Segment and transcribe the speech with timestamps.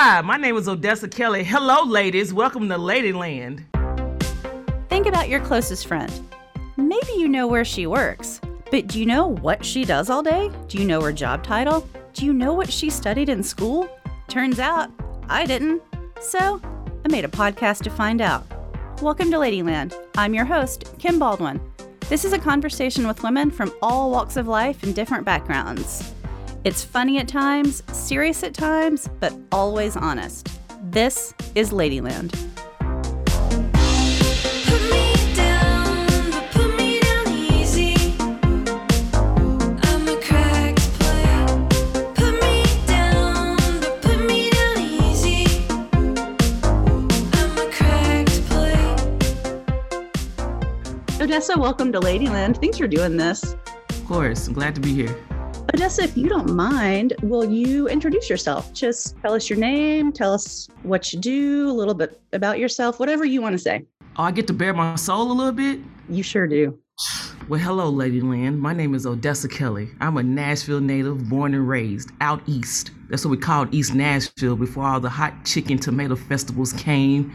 [0.00, 1.42] Hi, my name is Odessa Kelly.
[1.42, 2.32] Hello, ladies.
[2.32, 3.64] Welcome to Ladyland.
[4.88, 6.12] Think about your closest friend.
[6.76, 8.40] Maybe you know where she works,
[8.70, 10.52] but do you know what she does all day?
[10.68, 11.84] Do you know her job title?
[12.12, 13.88] Do you know what she studied in school?
[14.28, 14.88] Turns out
[15.28, 15.82] I didn't.
[16.20, 16.62] So
[17.04, 18.46] I made a podcast to find out.
[19.02, 19.96] Welcome to Ladyland.
[20.16, 21.60] I'm your host, Kim Baldwin.
[22.08, 26.14] This is a conversation with women from all walks of life and different backgrounds.
[26.64, 30.48] It's funny at times, serious at times, but always honest.
[30.90, 32.32] This is Ladyland.
[34.66, 37.94] Put me down, but put me down easy.
[38.20, 41.46] I'm a cracked play.
[42.14, 45.46] Put me down, but put me down easy.
[47.34, 48.96] I'm a cracked play.
[51.20, 52.60] Odessa, welcome to Ladyland.
[52.60, 53.54] Thanks for doing this.
[53.90, 55.16] Of course, I'm glad to be here.
[55.74, 58.72] Odessa, if you don't mind, will you introduce yourself?
[58.72, 62.98] Just tell us your name, tell us what you do, a little bit about yourself,
[62.98, 63.84] whatever you want to say.
[64.16, 65.80] Oh, I get to bare my soul a little bit.
[66.08, 66.78] You sure do.
[67.48, 68.58] Well, hello, Ladyland.
[68.58, 69.90] My name is Odessa Kelly.
[70.00, 72.90] I'm a Nashville native, born and raised out east.
[73.10, 77.30] That's what we called East Nashville before all the hot chicken tomato festivals came.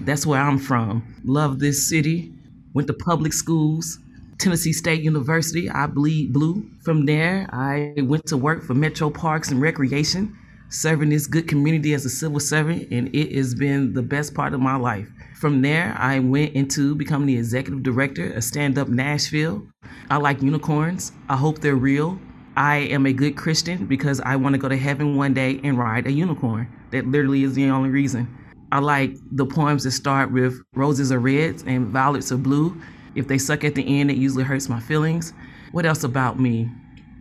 [0.00, 1.02] That's where I'm from.
[1.24, 2.32] Love this city.
[2.74, 3.98] Went to public schools.
[4.40, 6.66] Tennessee State University, I bleed blue.
[6.80, 10.34] From there, I went to work for Metro Parks and Recreation,
[10.70, 14.54] serving this good community as a civil servant, and it has been the best part
[14.54, 15.06] of my life.
[15.36, 19.62] From there, I went into becoming the executive director of Stand Up Nashville.
[20.08, 21.12] I like unicorns.
[21.28, 22.18] I hope they're real.
[22.56, 25.76] I am a good Christian because I want to go to heaven one day and
[25.76, 26.66] ride a unicorn.
[26.92, 28.26] That literally is the only reason.
[28.72, 32.80] I like the poems that start with roses are red and violets are blue.
[33.14, 35.32] If they suck at the end, it usually hurts my feelings.
[35.72, 36.68] What else about me?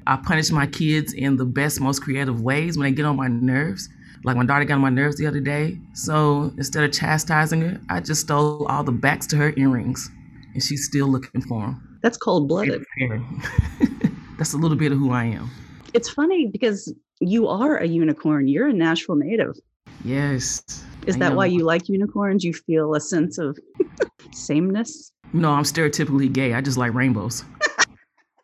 [0.07, 3.27] I punish my kids in the best, most creative ways when they get on my
[3.27, 3.89] nerves.
[4.23, 5.79] Like my daughter got on my nerves the other day.
[5.93, 10.09] So instead of chastising her, I just stole all the backs to her earrings.
[10.53, 11.99] And she's still looking for them.
[12.01, 12.83] That's cold blooded.
[14.37, 15.49] That's a little bit of who I am.
[15.93, 18.47] It's funny because you are a unicorn.
[18.47, 19.55] You're a Nashville native.
[20.03, 20.63] Yes.
[21.05, 22.43] Is I that why you like unicorns?
[22.43, 23.57] You feel a sense of
[24.31, 25.11] sameness?
[25.33, 26.53] No, I'm stereotypically gay.
[26.53, 27.43] I just like rainbows.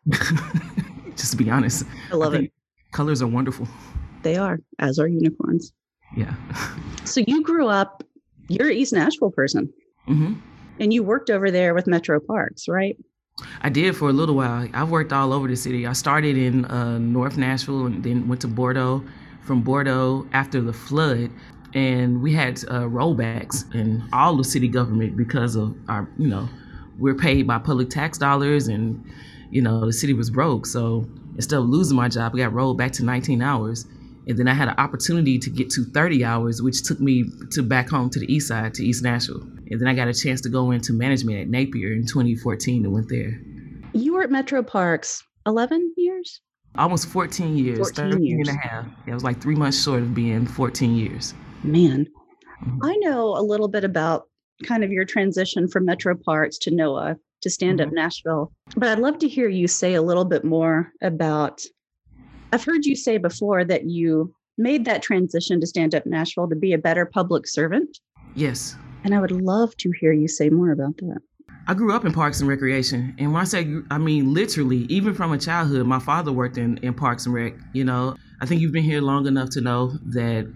[1.16, 1.84] just to be honest.
[2.12, 2.52] I love it.
[2.92, 3.66] Colors are wonderful.
[4.22, 5.72] They are, as are unicorns.
[6.16, 6.34] Yeah.
[7.04, 8.02] So you grew up,
[8.48, 9.72] you're an East Nashville person,
[10.08, 10.34] Mm-hmm.
[10.78, 12.96] and you worked over there with Metro Parks, right?
[13.62, 14.68] I did for a little while.
[14.72, 15.84] I've worked all over the city.
[15.86, 19.04] I started in uh, North Nashville and then went to Bordeaux.
[19.42, 21.30] From Bordeaux after the flood,
[21.74, 26.48] and we had uh, rollbacks in all the city government because of our, you know,
[26.98, 29.02] we're paid by public tax dollars, and
[29.50, 30.66] you know the city was broke.
[30.66, 33.86] So instead of losing my job, I got rolled back to 19 hours,
[34.26, 37.62] and then I had an opportunity to get to 30 hours, which took me to
[37.62, 39.42] back home to the east side, to East Nashville.
[39.70, 42.92] And then I got a chance to go into management at Napier in 2014 and
[42.94, 43.40] went there.
[43.92, 46.40] You were at Metro Parks 11 years?
[46.76, 48.48] Almost 14 years, 14 13 years.
[48.48, 48.86] and a half.
[49.06, 51.32] It was like three months short of being 14 years.
[51.62, 52.06] Man,
[52.64, 52.78] Mhm.
[52.82, 54.28] I know a little bit about
[54.64, 57.96] kind of your transition from Metro Parks to NOAH to Stand Up mm-hmm.
[57.96, 61.62] Nashville, but I'd love to hear you say a little bit more about.
[62.52, 66.56] I've heard you say before that you made that transition to Stand Up Nashville to
[66.56, 67.98] be a better public servant,
[68.34, 68.76] Yes.
[69.04, 71.20] and I would love to hear you say more about that.
[71.68, 73.14] I grew up in Parks and Recreation.
[73.18, 76.78] And when I say, I mean literally, even from a childhood, my father worked in,
[76.78, 77.54] in Parks and Rec.
[77.72, 80.52] You know, I think you've been here long enough to know that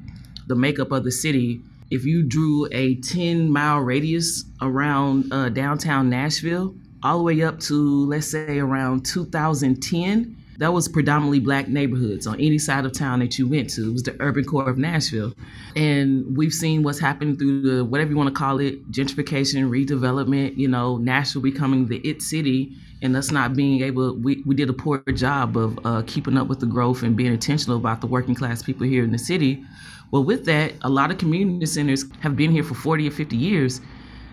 [0.47, 6.09] the makeup of the city, if you drew a 10 mile radius around uh, downtown
[6.09, 12.27] Nashville, all the way up to, let's say, around 2010, that was predominantly black neighborhoods
[12.27, 13.89] on any side of town that you went to.
[13.89, 15.33] It was the urban core of Nashville.
[15.75, 20.59] And we've seen what's happened through the whatever you want to call it, gentrification, redevelopment,
[20.59, 24.69] you know, Nashville becoming the it city and us not being able we, we did
[24.69, 28.07] a poor job of uh, keeping up with the growth and being intentional about the
[28.07, 29.65] working class people here in the city.
[30.11, 33.37] Well, with that, a lot of community centers have been here for 40 or 50
[33.37, 33.81] years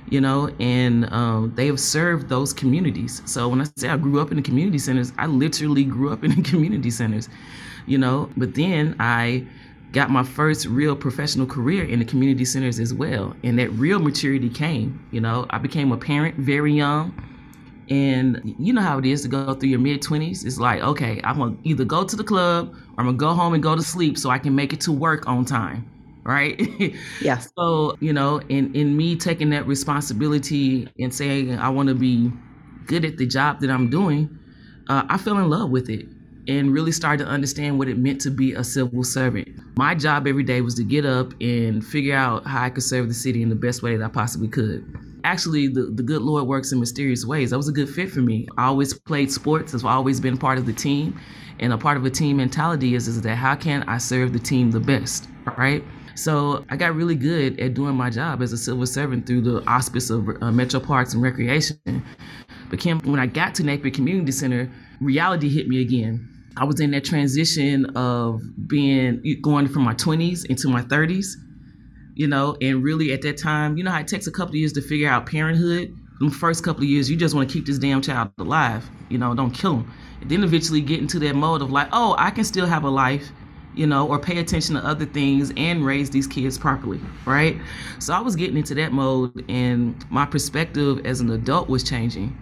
[0.10, 3.22] you know, and um, they have served those communities.
[3.26, 6.24] So when I say I grew up in the community centers, I literally grew up
[6.24, 7.30] in the community centers,
[7.86, 8.30] you know.
[8.38, 9.46] But then I
[9.92, 14.00] got my first real professional career in the community centers as well, and that real
[14.00, 15.06] maturity came.
[15.12, 17.14] You know, I became a parent very young.
[17.90, 20.46] And you know how it is to go through your mid 20s.
[20.46, 23.54] It's like, okay, I'm gonna either go to the club or I'm gonna go home
[23.54, 25.90] and go to sleep so I can make it to work on time,
[26.24, 26.60] right?
[27.22, 27.40] Yeah.
[27.58, 32.32] So, you know, in, in me taking that responsibility and saying I want to be
[32.86, 34.30] good at the job that I'm doing,
[34.90, 36.08] uh, I fell in love with it.
[36.48, 39.50] and really started to understand what it meant to be a civil servant.
[39.78, 43.08] My job every day was to get up and figure out how I could serve
[43.10, 44.86] the city in the best way that I possibly could.
[45.28, 47.50] Actually, the, the good Lord works in mysterious ways.
[47.50, 48.48] That was a good fit for me.
[48.58, 51.20] I always played sports, I've always been part of the team.
[51.60, 54.40] And a part of a team mentality is, is that how can I serve the
[54.40, 55.28] team the best,
[55.58, 55.84] right?
[56.16, 59.70] So I got really good at doing my job as a civil servant through the
[59.70, 61.78] auspice of uh, Metro Parks and Recreation.
[62.70, 64.72] But Kim, when I got to Napier Community Center,
[65.02, 66.26] reality hit me again.
[66.56, 71.34] I was in that transition of being going from my 20s into my 30s,
[72.18, 74.56] you know, and really at that time, you know how it takes a couple of
[74.56, 75.96] years to figure out parenthood.
[76.20, 79.20] The first couple of years, you just want to keep this damn child alive, you
[79.20, 79.92] know, don't kill him.
[80.22, 82.90] And then eventually get into that mode of like, oh, I can still have a
[82.90, 83.30] life,
[83.76, 87.56] you know, or pay attention to other things and raise these kids properly, right?
[88.00, 92.36] So I was getting into that mode, and my perspective as an adult was changing.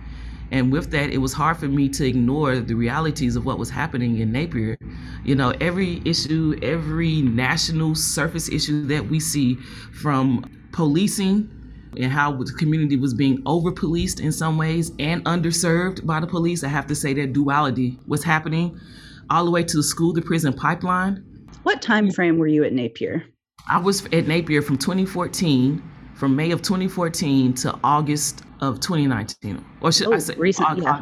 [0.51, 3.69] And with that, it was hard for me to ignore the realities of what was
[3.69, 4.77] happening in Napier.
[5.25, 11.49] You know, every issue, every national surface issue that we see from policing
[11.97, 16.27] and how the community was being over policed in some ways and underserved by the
[16.27, 16.63] police.
[16.63, 18.79] I have to say that duality was happening
[19.29, 21.23] all the way to the school to prison pipeline.
[21.63, 23.23] What time frame were you at Napier?
[23.67, 25.81] I was at Napier from 2014,
[26.13, 29.65] from May of 2014 to August of 2019.
[29.81, 31.01] Or should I Oh, say recent, Aug- yeah.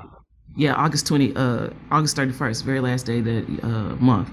[0.56, 4.30] Yeah, August 20 uh August 31st, very last day that uh month.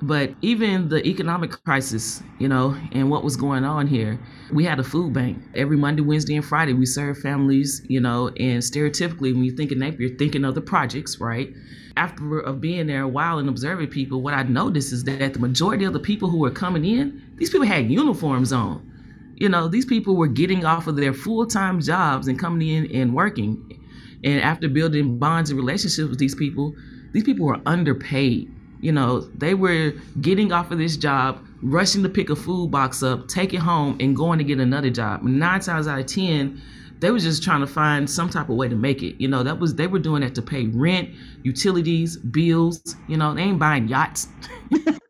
[0.00, 4.20] But even the economic crisis, you know, and what was going on here,
[4.52, 5.42] we had a food bank.
[5.56, 9.72] Every Monday, Wednesday, and Friday, we served families, you know, and stereotypically, when you think
[9.72, 11.52] of Napier, you're thinking of the projects, right?
[11.96, 15.40] After of being there a while and observing people, what I noticed is that the
[15.40, 18.88] majority of the people who were coming in, these people had uniforms on.
[19.34, 23.14] You know, these people were getting off of their full-time jobs and coming in and
[23.14, 23.77] working.
[24.24, 26.74] And after building bonds and relationships with these people,
[27.12, 28.52] these people were underpaid.
[28.80, 33.02] You know, they were getting off of this job, rushing to pick a food box
[33.02, 35.22] up, take it home, and going to get another job.
[35.22, 36.60] Nine times out of ten,
[37.00, 39.20] they were just trying to find some type of way to make it.
[39.20, 41.10] You know, that was they were doing that to pay rent,
[41.42, 42.96] utilities, bills.
[43.08, 44.28] You know, they ain't buying yachts.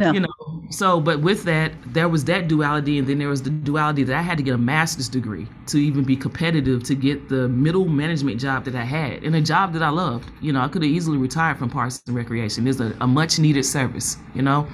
[0.00, 0.12] No.
[0.12, 3.50] You know, so but with that, there was that duality, and then there was the
[3.50, 7.28] duality that I had to get a master's degree to even be competitive to get
[7.28, 10.30] the middle management job that I had, and a job that I loved.
[10.40, 12.66] You know, I could have easily retired from Parks and Recreation.
[12.66, 14.16] It's a, a much needed service.
[14.34, 14.66] You know,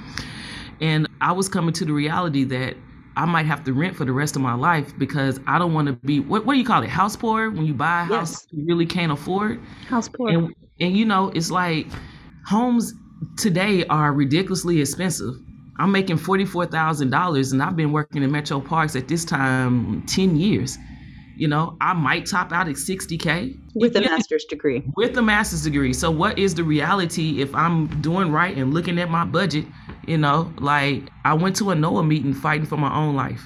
[0.81, 2.75] and I was coming to the reality that
[3.17, 5.87] I might have to rent for the rest of my life because I don't want
[5.87, 8.31] to be what, what do you call it house poor when you buy a house
[8.43, 8.47] Yes.
[8.51, 9.59] you really can't afford
[9.89, 10.29] House poor.
[10.29, 11.87] and and you know it's like
[12.45, 12.93] homes
[13.37, 15.35] today are ridiculously expensive.
[15.79, 20.77] I'm making $44000 and i've been working in metro parks at this time 10 years.
[21.35, 24.83] You know i might top out at 60k with a master's degree.
[24.95, 25.93] with a master's degree.
[25.93, 29.65] So what is the reality if i'm doing right and looking at my budget
[30.07, 33.43] you know like i went to a NOAH meeting fighting for my own life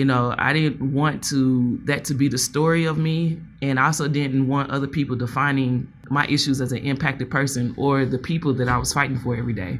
[0.00, 3.38] you know i didn't want to that to be the story of me.
[3.60, 5.72] And i also didn't want other people defining
[6.08, 9.52] my issues as an impacted person or the people that i was fighting for every
[9.52, 9.78] day.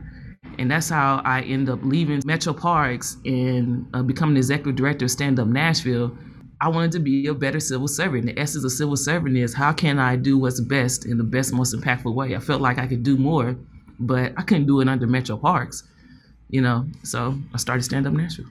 [0.59, 5.07] And that's how i end up leaving metro parks and uh, becoming the executive director
[5.07, 6.15] of stand up nashville.
[6.61, 8.27] I wanted to be a better civil servant.
[8.27, 11.55] The essence of civil servant is how can i do what's best in the best
[11.55, 12.37] most impactful way?
[12.37, 13.57] I felt like i could do more
[13.99, 15.85] but i couldn't do it under metro parks
[16.51, 16.87] you know?
[17.05, 18.51] So i started stand up nashville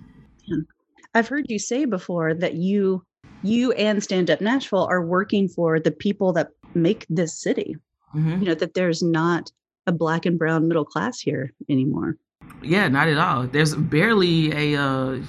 [1.13, 3.03] I've heard you say before that you
[3.43, 7.75] you and Stand Up Nashville are working for the people that make this city.
[8.11, 9.51] hmm You know, that there's not
[9.87, 12.17] a black and brown middle class here anymore.
[12.61, 13.47] Yeah, not at all.
[13.47, 15.19] There's barely a uh,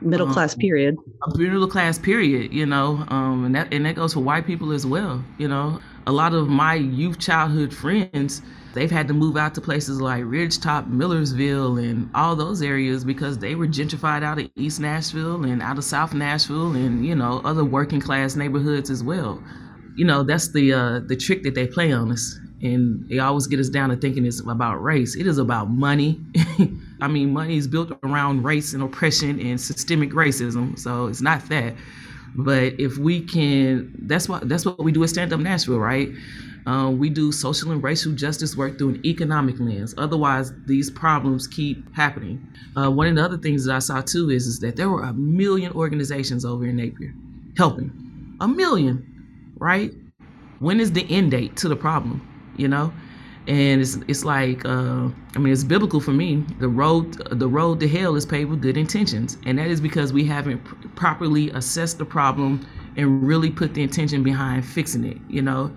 [0.00, 0.96] Middle class Um, period.
[1.24, 4.70] a middle class period, you know, um, and that and that goes for white people
[4.72, 5.24] as well.
[5.38, 8.40] You know, a lot of my youth childhood friends,
[8.72, 13.36] they've had to move out to places like Ridgetop, Millersville, and all those areas because
[13.36, 17.42] they were gentrified out of East Nashville and out of South Nashville, and you know
[17.44, 19.42] other working class neighborhoods as well.
[19.96, 23.46] You know, that's the uh, the trick that they play on us, and they always
[23.46, 25.14] get us down to thinking it's about race.
[25.14, 26.18] It is about money.
[27.02, 31.46] I mean, money is built around race and oppression and systemic racism, so it's not
[31.50, 31.74] that.
[32.34, 36.10] But if we can, that's what that's what we do at Stand Up Nashville, right?
[36.66, 39.94] Uh, we do social and racial justice work through an economic lens.
[39.96, 42.46] Otherwise, these problems keep happening.
[42.76, 45.02] Uh, one of the other things that I saw too is, is that there were
[45.02, 47.14] a million organizations over in Napier
[47.56, 48.36] helping.
[48.40, 49.92] A million, right?
[50.58, 52.26] When is the end date to the problem?
[52.56, 52.92] You know?
[53.48, 56.44] And it's it's like uh, I mean it's biblical for me.
[56.60, 60.12] The road the road to hell is paved with good intentions, and that is because
[60.12, 65.18] we haven't pr- properly assessed the problem and really put the intention behind fixing it.
[65.28, 65.72] You know,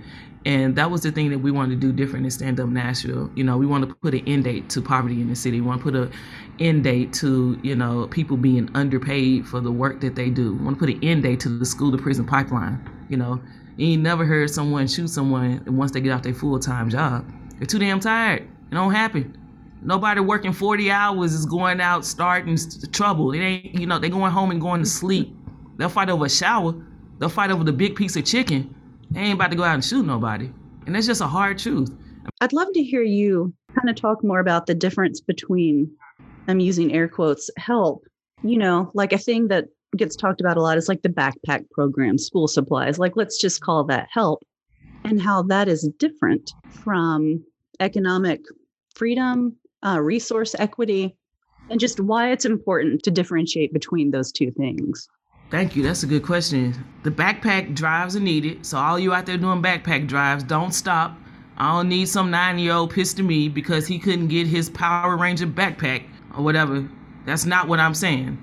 [0.45, 3.31] And that was the thing that we wanted to do different in Stand Up Nashville.
[3.35, 5.61] You know, we want to put an end date to poverty in the city.
[5.61, 6.11] We want to put an
[6.59, 10.55] end date to, you know, people being underpaid for the work that they do.
[10.55, 12.83] We want to put an end date to the school to prison pipeline.
[13.09, 13.41] You know,
[13.77, 17.25] you ain't never heard someone shoot someone once they get off their full time job.
[17.61, 18.41] They're too damn tired.
[18.41, 19.37] It don't happen.
[19.83, 22.57] Nobody working 40 hours is going out starting
[22.91, 23.33] trouble.
[23.33, 25.31] It ain't, you know, they going home and going to sleep.
[25.77, 26.73] They'll fight over a shower.
[27.19, 28.73] They'll fight over the big piece of chicken.
[29.11, 30.49] They ain't about to go out and shoot nobody.
[30.87, 31.95] And that's just a hard truth.
[32.41, 35.95] I'd love to hear you kind of talk more about the difference between,
[36.47, 38.03] I'm using air quotes, help.
[38.41, 39.65] You know, like a thing that
[39.97, 42.97] gets talked about a lot is like the backpack program, school supplies.
[42.97, 44.41] Like, let's just call that help,
[45.03, 47.43] and how that is different from
[47.81, 48.41] economic
[48.95, 51.17] freedom, uh, resource equity,
[51.69, 55.07] and just why it's important to differentiate between those two things.
[55.49, 55.83] Thank you.
[55.83, 56.73] That's a good question.
[57.03, 58.65] The backpack drives are needed.
[58.65, 61.17] So all you out there doing backpack drives, don't stop.
[61.57, 65.47] I don't need some nine-year-old pissed at me because he couldn't get his Power Ranger
[65.47, 66.05] backpack
[66.37, 66.87] or whatever.
[67.25, 68.41] That's not what I'm saying.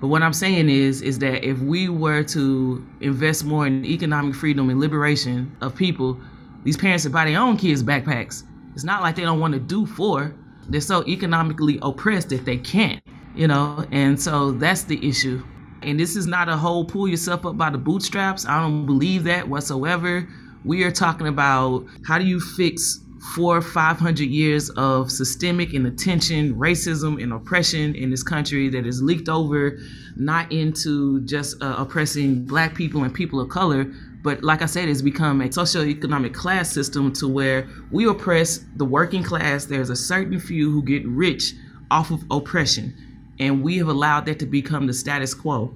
[0.00, 4.34] But what I'm saying is, is that if we were to invest more in economic
[4.34, 6.20] freedom and liberation of people,
[6.64, 8.44] these parents would buy their own kids backpacks.
[8.78, 10.32] It's not like they don't want to do for.
[10.68, 13.02] They're so economically oppressed that they can't,
[13.34, 13.84] you know.
[13.90, 15.44] And so that's the issue.
[15.82, 18.46] And this is not a whole pull yourself up by the bootstraps.
[18.46, 20.28] I don't believe that whatsoever.
[20.64, 23.00] We are talking about how do you fix
[23.34, 28.86] four, five hundred years of systemic and attention, racism and oppression in this country that
[28.86, 29.76] is leaked over,
[30.14, 34.88] not into just uh, oppressing black people and people of color, but like I said,
[34.88, 39.64] it's become a socioeconomic class system to where we oppress the working class.
[39.64, 41.54] There's a certain few who get rich
[41.90, 42.94] off of oppression,
[43.38, 45.72] and we have allowed that to become the status quo.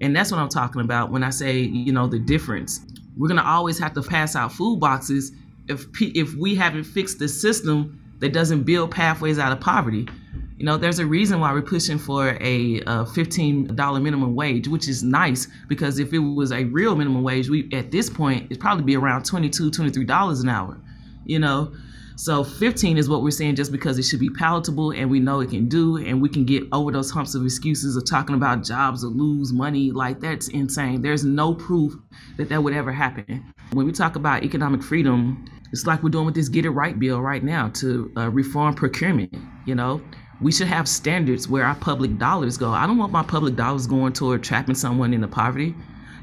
[0.00, 2.80] And that's what I'm talking about when I say, you know, the difference.
[3.16, 5.32] We're gonna always have to pass out food boxes
[5.68, 10.08] if if we haven't fixed the system that doesn't build pathways out of poverty.
[10.58, 14.88] You know, there's a reason why we're pushing for a, uh $15 minimum wage, which
[14.88, 18.60] is nice because if it was a real minimum wage, we at this point it'd
[18.60, 20.78] probably be around $22, 23 dollars an hour.
[21.24, 21.72] You know,
[22.16, 25.40] so 15 is what we're saying just because it should be palatable and we know
[25.40, 28.64] it can do and we can get over those humps of excuses of talking about
[28.64, 29.90] jobs or lose money.
[29.90, 31.02] Like that's insane.
[31.02, 31.94] There's no proof
[32.38, 33.52] that that would ever happen.
[33.72, 36.98] When we talk about economic freedom, it's like we're doing with this Get It Right
[36.98, 39.34] bill right now to uh, reform procurement.
[39.66, 40.00] You know,
[40.40, 42.70] we should have standards where our public dollars go.
[42.70, 45.74] I don't want my public dollars going toward trapping someone into poverty.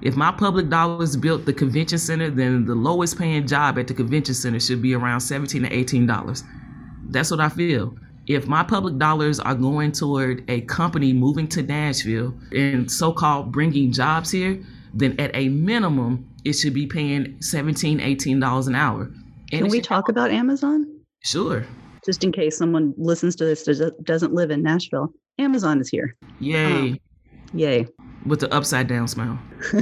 [0.01, 3.93] If my public dollars built the convention center, then the lowest paying job at the
[3.93, 6.43] convention center should be around 17 to 18 dollars.
[7.09, 7.95] That's what I feel.
[8.27, 13.91] If my public dollars are going toward a company moving to Nashville and so-called bringing
[13.91, 19.03] jobs here, then at a minimum it should be paying 17 18 dollars an hour.
[19.51, 21.01] And Can we talk about Amazon?
[21.21, 21.65] Sure.
[22.05, 26.15] Just in case someone listens to this that doesn't live in Nashville, Amazon is here.
[26.39, 26.65] Yay.
[26.91, 26.99] Um,
[27.53, 27.87] yay.
[28.25, 29.39] With the upside down smile.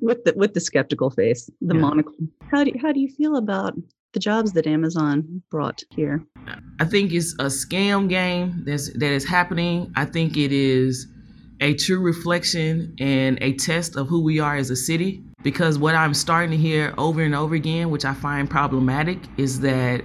[0.00, 1.80] with the with the skeptical face, the Yeah.
[1.80, 2.14] monocle.
[2.50, 3.74] How do how do you feel about
[4.12, 6.22] the jobs that Amazon brought here?
[6.80, 9.92] I think it's a scam game that's that is happening.
[9.96, 11.06] I think it is
[11.60, 15.22] a true reflection and a test of who we are as a city.
[15.42, 19.60] Because what I'm starting to hear over and over again, which I find problematic, is
[19.60, 20.02] that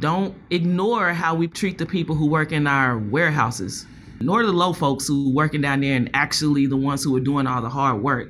[0.00, 3.86] don't ignore how we treat the people who work in our warehouses,
[4.20, 7.46] nor the low folks who working down there and actually the ones who are doing
[7.46, 8.28] all the hard work.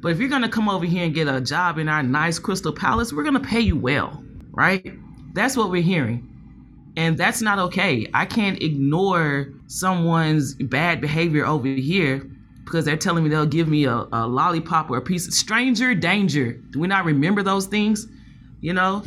[0.00, 2.72] But if you're gonna come over here and get a job in our nice Crystal
[2.72, 4.22] Palace, we're gonna pay you well,
[4.52, 4.94] right?
[5.34, 6.24] That's what we're hearing.
[6.96, 8.08] And that's not okay.
[8.14, 12.28] I can't ignore someone's bad behavior over here
[12.64, 15.94] because they're telling me they'll give me a, a lollipop or a piece of stranger
[15.94, 16.52] danger.
[16.52, 18.06] Do we not remember those things?
[18.60, 19.04] You know?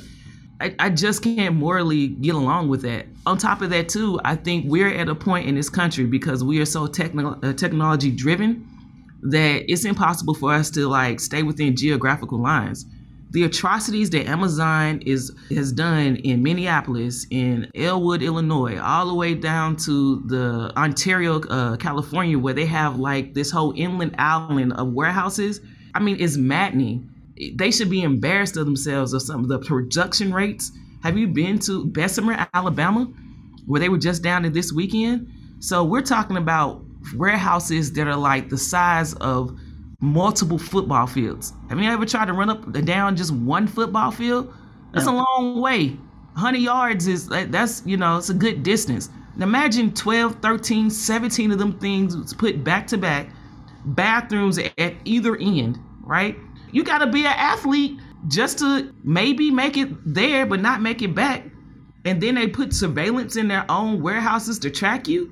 [0.79, 3.05] I, just can't morally get along with that.
[3.25, 6.43] On top of that, too, I think we're at a point in this country because
[6.43, 8.67] we are so techno- uh, technology driven
[9.23, 12.85] that it's impossible for us to like stay within geographical lines.
[13.31, 19.35] The atrocities that Amazon is has done in Minneapolis, in Elwood, Illinois, all the way
[19.35, 24.91] down to the Ontario, uh, California, where they have like this whole inland island of
[24.91, 25.61] warehouses.
[25.95, 27.10] I mean, it's maddening.
[27.55, 30.71] They should be embarrassed of themselves of some of the production rates.
[31.03, 33.05] Have you been to Bessemer, Alabama,
[33.65, 35.31] where they were just down there this weekend?
[35.59, 36.83] So we're talking about
[37.15, 39.57] warehouses that are like the size of
[39.99, 41.53] multiple football fields.
[41.69, 44.53] Have you ever tried to run up and down just one football field?
[44.93, 45.89] That's a long way.
[46.33, 49.09] 100 yards is that's, you know, it's a good distance.
[49.35, 53.29] Now imagine 12, 13, 17 of them things put back to back,
[53.85, 56.37] bathrooms at either end, right?
[56.71, 61.01] You got to be an athlete just to maybe make it there, but not make
[61.01, 61.45] it back.
[62.05, 65.31] And then they put surveillance in their own warehouses to track you.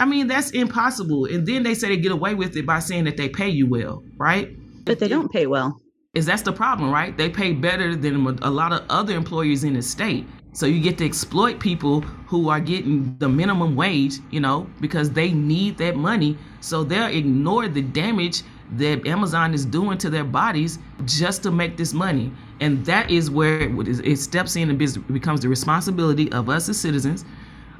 [0.00, 1.24] I mean, that's impossible.
[1.24, 3.66] And then they say they get away with it by saying that they pay you
[3.66, 4.56] well, right?
[4.84, 5.80] But they don't pay well.
[6.14, 7.16] Is that's the problem, right?
[7.16, 10.24] They pay better than a lot of other employers in the state.
[10.52, 15.10] So you get to exploit people who are getting the minimum wage, you know, because
[15.10, 16.38] they need that money.
[16.60, 21.76] So they'll ignore the damage that Amazon is doing to their bodies just to make
[21.76, 22.32] this money.
[22.60, 26.78] And that is where it, it steps in and becomes the responsibility of us as
[26.78, 27.24] citizens,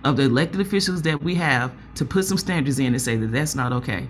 [0.05, 3.33] of the elected officials that we have, to put some standards in and say that
[3.33, 4.09] that's not okay.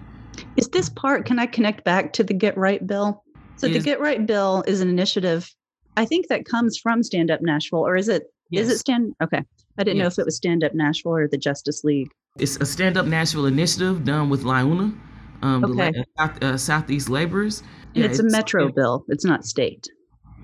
[0.56, 3.24] Is this part, can I connect back to the Get Right bill?
[3.56, 5.52] So the Get Right bill is an initiative,
[5.96, 8.80] I think that comes from Stand Up Nashville, or is it, is it Yes.
[8.80, 9.42] Stand, okay.
[9.78, 12.10] I didn't know if it was Stand Up Nashville or the Justice League.
[12.38, 14.96] It's a Stand Up Nashville initiative done with LIUNA,
[15.42, 15.92] um, the Okay.
[16.18, 17.62] South, uh, Southeast Laborers.
[17.94, 19.86] And Yeah, it's a metro bill, it's not state.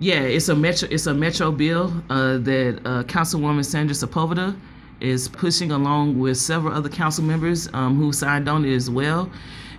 [0.01, 0.89] Yeah, it's a metro.
[0.91, 4.57] It's a metro bill uh, that uh, Councilwoman Sandra Sepulveda
[5.01, 9.31] is pushing along with several other council members um, who signed on it as well.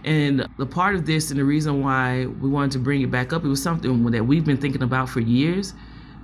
[0.05, 3.33] And the part of this, and the reason why we wanted to bring it back
[3.33, 5.73] up, it was something that we've been thinking about for years,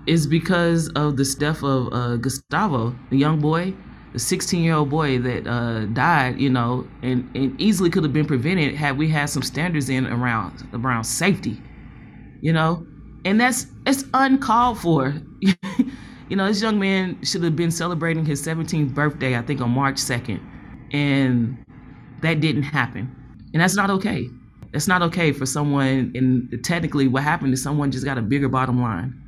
[0.07, 4.89] is because of the death of uh, Gustavo, the young boy, the 16 year old
[4.89, 9.07] boy that uh, died, you know, and, and easily could have been prevented had we
[9.07, 11.61] had some standards in around around safety,
[12.41, 12.85] you know,
[13.25, 15.13] and that's it's uncalled for.
[16.29, 19.71] you know, this young man should have been celebrating his 17th birthday, I think, on
[19.71, 20.39] March 2nd,
[20.93, 21.57] and
[22.21, 23.13] that didn't happen,
[23.53, 24.27] and that's not okay.
[24.71, 26.11] That's not okay for someone.
[26.15, 29.20] And technically, what happened is someone just got a bigger bottom line.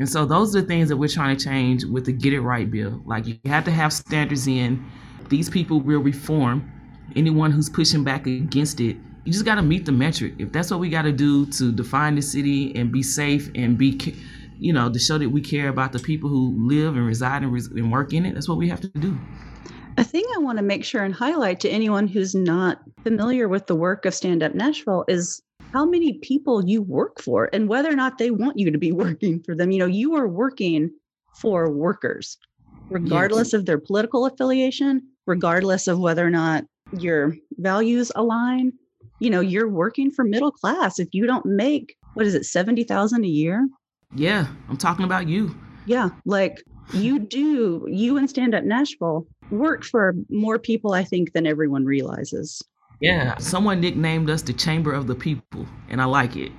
[0.00, 2.40] And so those are the things that we're trying to change with the Get It
[2.40, 3.02] Right bill.
[3.04, 4.82] Like you have to have standards in.
[5.28, 6.72] These people will reform.
[7.16, 10.32] Anyone who's pushing back against it, you just got to meet the metric.
[10.38, 13.76] If that's what we got to do to define the city and be safe and
[13.76, 14.16] be,
[14.58, 17.52] you know, to show that we care about the people who live and reside and,
[17.52, 19.18] res- and work in it, that's what we have to do.
[19.98, 23.66] A thing I want to make sure and highlight to anyone who's not familiar with
[23.66, 25.42] the work of Stand Up Nashville is
[25.72, 28.92] how many people you work for and whether or not they want you to be
[29.04, 29.70] working for them.
[29.70, 30.90] You know, you are working
[31.34, 32.36] for workers,
[32.88, 36.64] regardless of their political affiliation, regardless of whether or not
[36.98, 38.72] your values align.
[39.20, 40.98] You know, you're working for middle class.
[40.98, 43.68] If you don't make, what is it, 70,000 a year?
[44.14, 45.54] Yeah, I'm talking about you.
[45.86, 51.32] Yeah, like you do, you and Stand Up Nashville work for more people, I think,
[51.32, 52.62] than everyone realizes.
[53.00, 56.52] Yeah, someone nicknamed us the Chamber of the People, and I like it.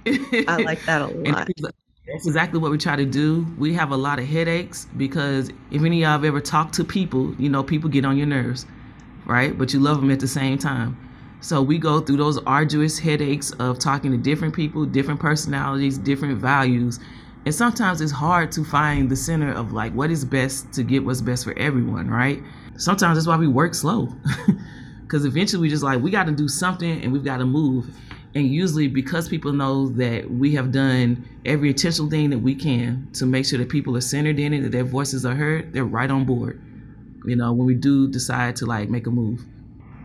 [0.47, 1.47] I like that a lot.
[1.57, 3.45] that's- exactly what we try to do.
[3.57, 6.83] We have a lot of headaches because if any of y'all have ever talked to
[6.83, 8.65] people, you know, people get on your nerves,
[9.25, 9.57] right?
[9.57, 10.97] But you love them at the same time.
[11.41, 16.37] So we go through those arduous headaches of talking to different people, different personalities, different
[16.39, 16.99] values.
[17.45, 21.05] And sometimes it's hard to find the center of like what is best to get
[21.05, 22.41] what's best for everyone, right?
[22.77, 24.09] Sometimes that's why we work slow.
[25.11, 27.93] Because eventually we just like, we got to do something and we've got to move.
[28.33, 33.09] And usually, because people know that we have done every intentional thing that we can
[33.15, 35.83] to make sure that people are centered in it, that their voices are heard, they're
[35.83, 36.61] right on board.
[37.25, 39.43] You know, when we do decide to like make a move.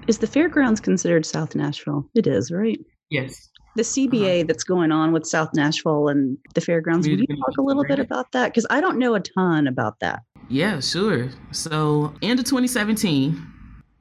[0.08, 2.04] Is the fairgrounds considered South Nashville?
[2.16, 2.80] It is, right?
[3.08, 3.48] Yes.
[3.76, 4.44] The CBA uh-huh.
[4.48, 7.06] that's going on with South Nashville and the fairgrounds.
[7.06, 8.48] Can you talk a little bit about that?
[8.48, 10.22] Because I don't know a ton about that.
[10.48, 11.28] Yeah, sure.
[11.52, 13.52] So, end of 2017,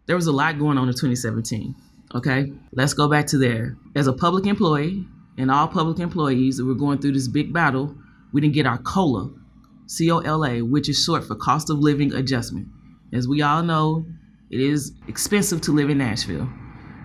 [0.07, 1.75] there was a lot going on in 2017.
[2.13, 3.75] Okay, let's go back to there.
[3.95, 5.05] As a public employee,
[5.37, 7.95] and all public employees that were going through this big battle,
[8.31, 9.31] we didn't get our COLA,
[9.87, 12.67] C O L A, which is short for cost of living adjustment.
[13.13, 14.05] As we all know,
[14.49, 16.49] it is expensive to live in Nashville.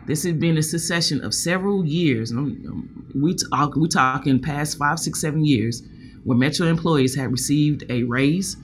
[0.07, 2.33] This has been a succession of several years.
[2.33, 5.83] um, We talk, we talking past five, six, seven years,
[6.25, 8.57] where Metro employees have received a raise,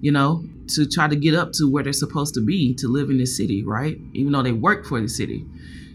[0.00, 3.10] you know, to try to get up to where they're supposed to be to live
[3.10, 3.98] in this city, right?
[4.12, 5.46] Even though they work for the city.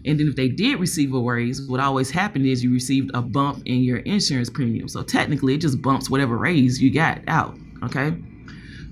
[0.04, 3.22] And then if they did receive a raise, what always happened is you received a
[3.22, 4.88] bump in your insurance premium.
[4.88, 7.56] So technically, it just bumps whatever raise you got out.
[7.82, 8.16] Okay.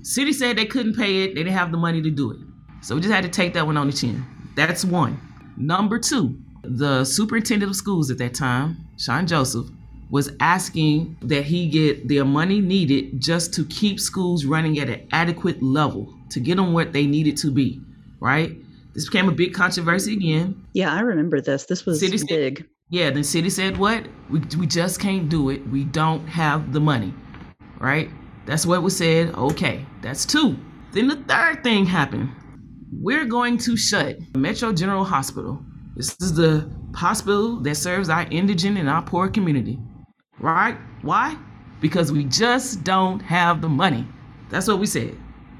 [0.03, 2.37] City said they couldn't pay it; they didn't have the money to do it.
[2.81, 4.25] So we just had to take that one on the chin.
[4.55, 5.19] That's one.
[5.57, 9.67] Number two, the superintendent of schools at that time, Shawn Joseph,
[10.09, 15.07] was asking that he get the money needed just to keep schools running at an
[15.11, 17.81] adequate level to get them what they needed to be.
[18.19, 18.55] Right.
[18.93, 20.65] This became a big controversy again.
[20.73, 21.65] Yeah, I remember this.
[21.65, 22.67] This was City said- big.
[22.89, 24.07] Yeah, the city said what?
[24.29, 25.67] We, we just can't do it.
[25.69, 27.13] We don't have the money.
[27.79, 28.09] Right?
[28.45, 29.35] That's what was said.
[29.35, 30.57] Okay, that's two.
[30.93, 32.29] Then the third thing happened.
[32.93, 35.61] We're going to shut Metro General Hospital.
[35.97, 39.77] This is the hospital that serves our indigent and our poor community.
[40.39, 40.77] Right?
[41.01, 41.37] Why?
[41.81, 44.07] because we just don't have the money.
[44.49, 45.17] That's what we said.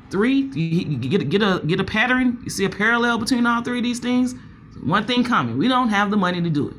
[0.10, 2.40] Three, you, get a, get a get a pattern.
[2.44, 4.36] You see a parallel between all three of these things.
[4.84, 6.76] One thing common: we don't have the money to do it.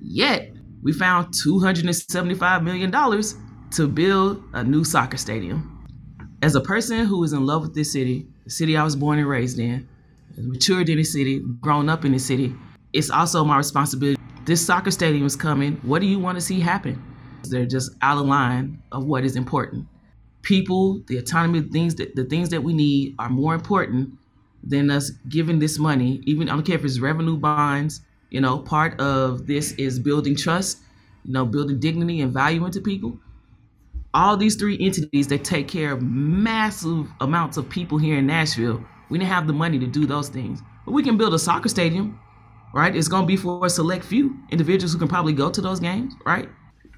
[0.00, 3.36] Yet we found two hundred and seventy-five million dollars
[3.72, 5.72] to build a new soccer stadium.
[6.42, 9.18] As a person who is in love with this city, the city I was born
[9.18, 9.88] and raised in,
[10.36, 12.54] matured in the city, grown up in the city,
[12.92, 14.20] it's also my responsibility.
[14.44, 15.76] This soccer stadium is coming.
[15.82, 17.02] What do you want to see happen?
[17.44, 19.86] They're just out of line of what is important.
[20.42, 24.18] People, the autonomy, things that the things that we need are more important
[24.62, 26.20] than us giving this money.
[26.24, 28.00] Even I don't care if it's revenue bonds.
[28.30, 30.78] You know, part of this is building trust.
[31.24, 33.18] You know, building dignity and value into people
[34.16, 38.82] all these three entities that take care of massive amounts of people here in Nashville,
[39.10, 40.62] we didn't have the money to do those things.
[40.86, 42.18] But we can build a soccer stadium,
[42.72, 42.96] right?
[42.96, 45.80] It's going to be for a select few individuals who can probably go to those
[45.80, 46.48] games, right?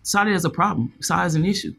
[0.09, 1.75] Saw it as a problem, saw it as an issue.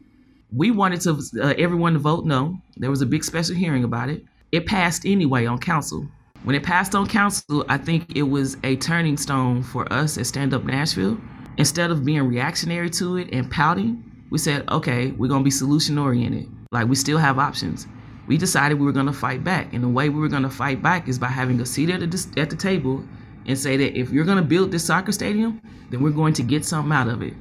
[0.52, 2.60] We wanted to uh, everyone to vote no.
[2.76, 4.24] There was a big special hearing about it.
[4.52, 6.06] It passed anyway on council.
[6.44, 10.26] When it passed on council, I think it was a turning stone for us at
[10.26, 11.18] Stand Up Nashville.
[11.56, 15.50] Instead of being reactionary to it and pouting, we said, okay, we're going to be
[15.50, 16.48] solution oriented.
[16.70, 17.88] Like we still have options.
[18.28, 19.74] We decided we were going to fight back.
[19.74, 21.98] And the way we were going to fight back is by having a seat at
[21.98, 23.02] the, at the table
[23.46, 26.44] and say that if you're going to build this soccer stadium, then we're going to
[26.44, 27.34] get something out of it.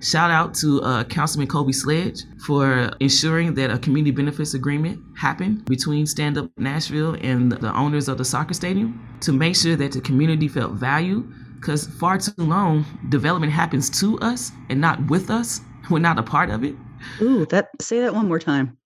[0.00, 5.64] Shout out to uh, Councilman Colby Sledge for ensuring that a community benefits agreement happened
[5.64, 9.92] between Stand Up Nashville and the owners of the soccer stadium to make sure that
[9.92, 11.32] the community felt valued.
[11.58, 15.62] Because far too long, development happens to us and not with us.
[15.88, 16.74] We're not a part of it.
[17.22, 18.76] Ooh, that say that one more time.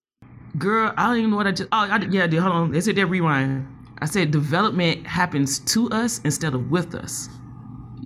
[0.56, 1.68] Girl, I don't even know what I just.
[1.72, 2.70] Oh, I, yeah, hold on.
[2.70, 3.66] They said that rewind.
[4.00, 7.28] I said development happens to us instead of with us.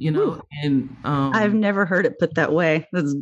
[0.03, 0.43] You know, Ooh.
[0.63, 2.89] and um, I've never heard it put that way.
[2.93, 3.15] That's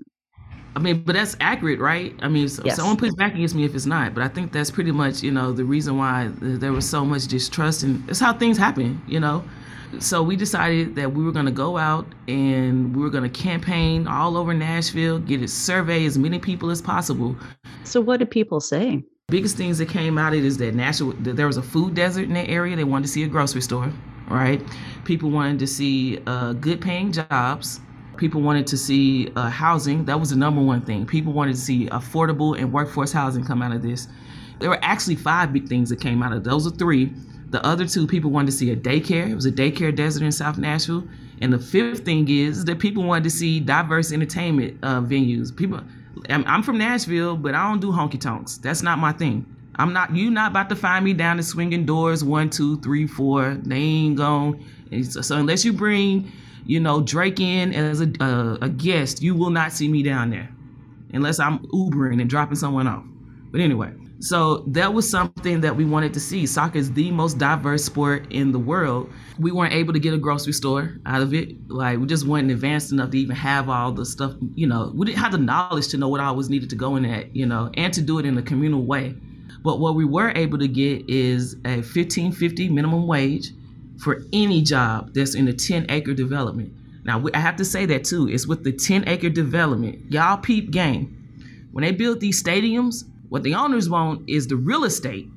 [0.77, 2.15] I mean, but that's accurate, right?
[2.23, 2.77] I mean, so, Yes.
[2.77, 5.31] someone push back against me if it's not, but I think that's pretty much, you
[5.33, 9.21] know, the reason why there was so much distrust, and it's how things happen, you
[9.21, 9.43] know.
[9.99, 13.43] So we decided that we were going to go out and we were going to
[13.43, 17.37] campaign all over Nashville, get a survey as many people as possible.
[17.85, 18.01] so.
[18.01, 19.03] What did people say?
[19.29, 21.95] Biggest things that came out of it is that Nashville, that there was a food
[21.95, 22.75] desert in that area.
[22.77, 23.93] They wanted to see a grocery store,
[24.31, 24.63] right?
[25.05, 27.81] People wanted to see uh, good paying jobs.
[28.17, 30.05] People wanted to see uh, housing.
[30.05, 31.07] That was the number one thing.
[31.07, 34.09] People wanted to see affordable and workforce housing come out of this.
[34.59, 37.13] There were actually five big things that came out of those are three.
[37.49, 39.29] The other two people wanted to see a daycare.
[39.29, 41.05] It was a daycare desert in South Nashville.
[41.41, 45.55] And the fifth thing is that people wanted to see diverse entertainment uh, venues.
[45.55, 45.81] People,
[46.29, 48.59] I'm, I'm from Nashville, but I don't do honky tonks.
[48.59, 49.47] That's not my thing.
[49.77, 50.15] I'm not.
[50.15, 52.25] You not about to find me down the swinging doors.
[52.25, 53.55] One, two, three, four.
[53.55, 54.65] They ain't gone.
[55.03, 56.31] So, unless you bring,
[56.67, 60.31] you know, Drake in as a uh, a guest, you will not see me down
[60.31, 60.49] there,
[61.13, 63.05] unless I'm Ubering and dropping someone off.
[63.53, 66.45] But anyway, so that was something that we wanted to see.
[66.45, 69.11] Soccer is the most diverse sport in the world.
[69.39, 71.71] We weren't able to get a grocery store out of it.
[71.71, 74.35] Like we just weren't advanced enough to even have all the stuff.
[74.55, 76.97] You know, we didn't have the knowledge to know what all was needed to go
[76.97, 77.35] in that.
[77.35, 79.15] You know, and to do it in a communal way.
[79.63, 83.53] But what we were able to get is a 1550 minimum wage
[83.99, 86.73] for any job that's in a 10 acre development.
[87.05, 88.29] Now, I have to say that too.
[88.29, 90.11] It's with the 10 acre development.
[90.11, 91.17] Y'all peep game.
[91.73, 95.29] When they build these stadiums, what the owners want is the real estate.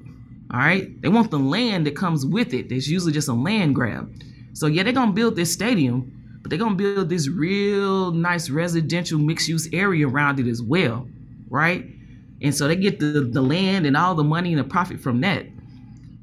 [0.51, 1.01] All right.
[1.01, 2.69] They want the land that comes with it.
[2.69, 4.13] There's usually just a land grab.
[4.53, 8.11] So, yeah, they're going to build this stadium, but they're going to build this real
[8.11, 11.07] nice residential mixed use area around it as well.
[11.49, 11.85] Right.
[12.43, 15.21] And so they get the, the land and all the money and the profit from
[15.21, 15.45] that.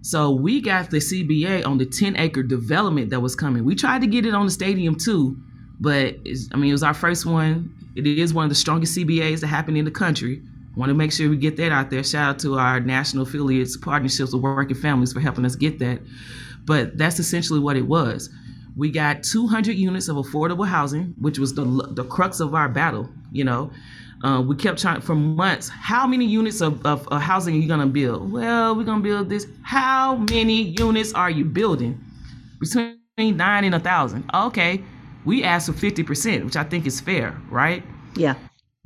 [0.03, 3.65] So we got the CBA on the 10 acre development that was coming.
[3.65, 5.37] We tried to get it on the stadium too,
[5.79, 6.15] but
[6.53, 7.75] I mean, it was our first one.
[7.97, 10.43] It is one of the strongest CBAs that happened in the country.
[10.77, 12.05] Want to make sure we get that out there.
[12.05, 16.01] Shout out to our national affiliates, partnerships with working families for helping us get that.
[16.65, 18.31] But that's essentially what it was.
[18.77, 23.11] We got 200 units of affordable housing, which was the the crux of our battle.
[23.33, 23.73] You know,
[24.23, 25.69] uh, we kept trying for months.
[25.69, 28.31] How many units of, of, of housing are you gonna build?
[28.31, 29.47] Well, we're gonna build this.
[29.63, 31.99] How many units are you building?
[32.61, 34.29] Between nine and a thousand.
[34.35, 34.83] Okay,
[35.25, 37.83] we asked for 50 percent, which I think is fair, right?
[38.15, 38.35] Yeah.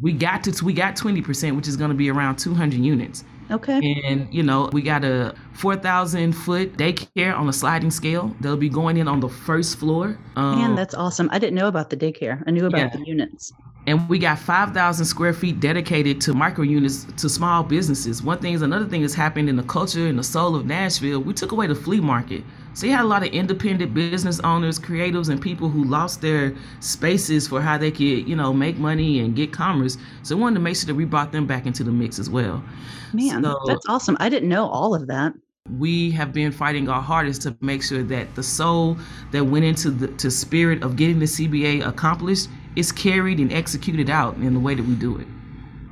[0.01, 3.25] We got to we got 20 percent, which is gonna be around 200 units.
[3.51, 4.03] Okay.
[4.05, 8.35] And you know, we got a 4,000 foot daycare on a sliding scale.
[8.41, 10.19] They'll be going in on the first floor.
[10.37, 11.29] Um, Man, that's awesome.
[11.31, 12.43] I didn't know about the daycare.
[12.47, 12.97] I knew about yeah.
[12.97, 13.53] the units.
[13.87, 18.23] And we got 5,000 square feet dedicated to micro units to small businesses.
[18.23, 21.21] One thing is another thing that's happened in the culture and the soul of Nashville.
[21.21, 22.45] We took away the flea market.
[22.73, 26.55] So you had a lot of independent business owners, creatives, and people who lost their
[26.81, 29.99] spaces for how they could, you know, make money and get commerce.
[30.23, 32.31] So we wanted to make sure that we brought them back into the mix as
[32.31, 32.65] well.
[33.13, 34.17] Man, So- that's awesome.
[34.19, 35.35] I didn't know all of that.
[35.79, 38.99] we have been fighting our hardest to make sure that the soul
[39.33, 44.11] that went into the to spirit of getting the CBA accomplished is carried and executed
[44.11, 45.27] out in the way that we do it.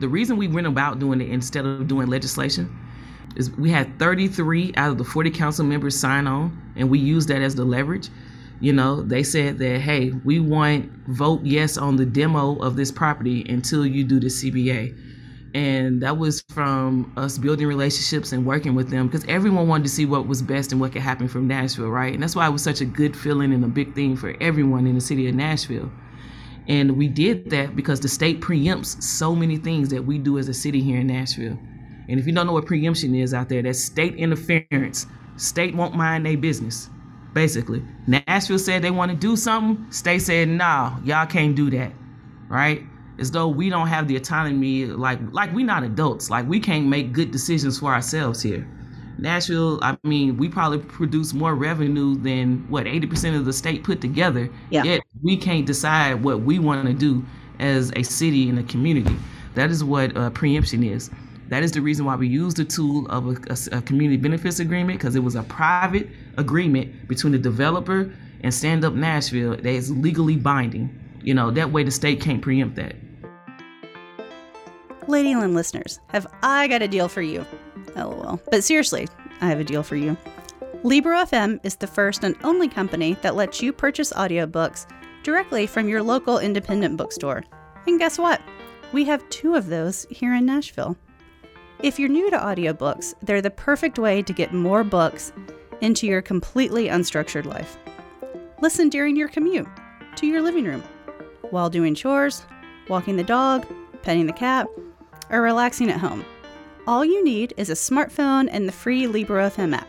[0.00, 2.76] The reason we went about doing it instead of doing legislation
[3.36, 7.28] is we had 33 out of the 40 council members sign on, and we used
[7.28, 8.08] that as the leverage.
[8.60, 12.92] You know, they said that, hey, we want vote yes on the demo of this
[12.92, 14.96] property until you do the CBA
[15.54, 19.90] and that was from us building relationships and working with them because everyone wanted to
[19.90, 22.14] see what was best and what could happen from Nashville, right?
[22.14, 24.86] And that's why it was such a good feeling and a big thing for everyone
[24.86, 25.90] in the city of Nashville.
[26.68, 30.48] And we did that because the state preempts so many things that we do as
[30.48, 31.58] a city here in Nashville.
[32.08, 35.06] And if you don't know what preemption is out there, that's state interference.
[35.36, 36.88] State won't mind their business,
[37.32, 37.82] basically.
[38.06, 39.90] Nashville said they want to do something.
[39.90, 41.92] State said, no, y'all can't do that,
[42.48, 42.82] right?
[43.18, 46.86] As though we don't have the autonomy, like like we not adults, like we can't
[46.86, 48.66] make good decisions for ourselves here.
[49.18, 54.00] Nashville, I mean, we probably produce more revenue than what 80% of the state put
[54.00, 54.50] together.
[54.70, 54.84] Yeah.
[54.84, 57.24] Yet we can't decide what we want to do
[57.58, 59.14] as a city and a community.
[59.54, 61.10] That is what uh, preemption is.
[61.48, 64.58] That is the reason why we use the tool of a, a- a community benefits
[64.58, 68.10] agreement because it was a private agreement between the developer
[68.42, 70.98] and Stand Up Nashville that is legally binding.
[71.22, 72.96] You know, that way the state can't preempt that.
[75.06, 77.44] Ladyland listeners, have I got a deal for you?
[77.96, 78.40] LOL.
[78.50, 79.08] But seriously,
[79.40, 80.16] I have a deal for you.
[80.82, 84.86] Libro.fm is the first and only company that lets you purchase audiobooks
[85.22, 87.44] directly from your local independent bookstore.
[87.86, 88.40] And guess what?
[88.92, 90.96] We have two of those here in Nashville.
[91.82, 95.32] If you're new to audiobooks, they're the perfect way to get more books
[95.80, 97.76] into your completely unstructured life.
[98.60, 99.66] Listen during your commute,
[100.16, 100.82] to your living room,
[101.50, 102.44] while doing chores,
[102.88, 103.66] walking the dog,
[104.02, 104.68] petting the cat,
[105.30, 106.24] or relaxing at home.
[106.84, 109.86] All you need is a smartphone and the free Libro FM app.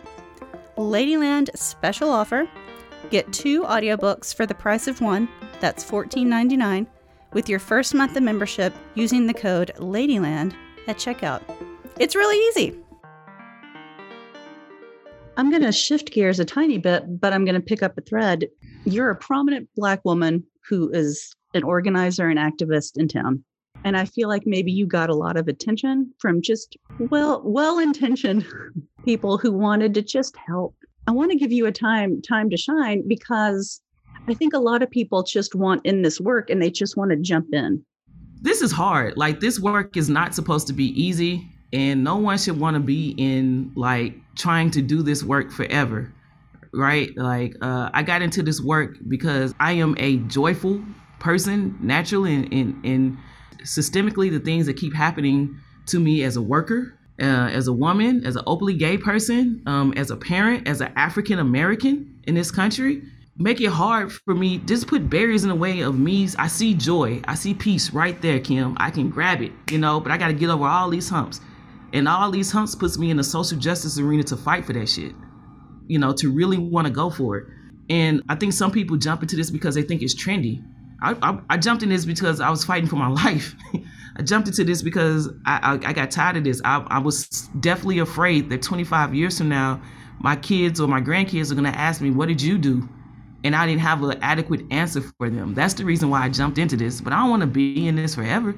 [0.78, 2.48] Ladyland special offer
[3.10, 5.28] get two audiobooks for the price of one,
[5.60, 6.86] that's $14.99,
[7.34, 10.54] with your first month of membership using the code LADYLAND
[10.88, 11.42] at checkout.
[12.00, 12.78] It's really easy.
[15.36, 18.02] I'm going to shift gears a tiny bit, but I'm going to pick up a
[18.02, 18.48] thread.
[18.86, 23.44] You're a prominent Black woman who is an organizer and activist in town.
[23.84, 28.46] And I feel like maybe you got a lot of attention from just well, well-intentioned
[29.06, 30.76] people who wanted to just help.
[31.08, 33.82] I want to give you a time time to shine because
[34.28, 37.12] I think a lot of people just want in this work and they just want
[37.12, 37.84] to jump in.
[38.42, 39.18] this is hard.
[39.18, 42.80] Like this work is not supposed to be easy, and no one should want to
[42.80, 46.14] be in like trying to do this work forever,
[46.74, 47.10] right?
[47.18, 50.82] Like uh, I got into this work because I am a joyful
[51.20, 53.18] person naturally, and and, and
[53.64, 56.98] systemically the things that keep happening to me as a worker.
[57.22, 60.92] Uh, as a woman, as an openly gay person, um, as a parent, as an
[60.96, 63.04] African American in this country,
[63.38, 66.74] make it hard for me just put barriers in the way of me i see
[66.76, 68.76] joy i see peace right there kim.
[68.80, 71.42] I can grab it you know but i got to get over all these humps.
[71.94, 74.88] And all these humps puts me in the social justice arena to fight for that
[74.88, 75.14] shit
[75.88, 77.48] you know to really want to go for it.
[77.90, 80.64] And i think some people jump into this because they think it's trendy
[81.04, 83.56] i, I, jumped in this because i was fighting for my life
[84.16, 87.50] i jumped into this because i, I, I got tired of this I, I was
[87.60, 89.82] definitely afraid that 25 years from now
[90.20, 92.88] my kids or my grandkids are going to ask me what did you do
[93.44, 95.54] and I didn't have an adequate answer for them.
[95.54, 97.02] That's the reason why I jumped into this.
[97.02, 98.56] But I don't want to be in this forever.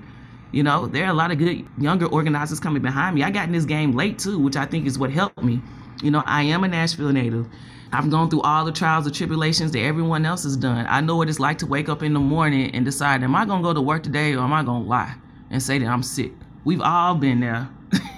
[0.51, 3.23] You know, there are a lot of good younger organizers coming behind me.
[3.23, 5.62] I got in this game late too, which I think is what helped me.
[6.03, 7.47] You know, I am a Nashville native.
[7.95, 10.86] I've gone through all the trials and tribulations that everyone else has done.
[10.89, 13.45] I know what it's like to wake up in the morning and decide, am I
[13.45, 15.15] going to go to work today or am I going to lie
[15.49, 16.34] and say that I'm sick?
[16.65, 17.69] We've all been there.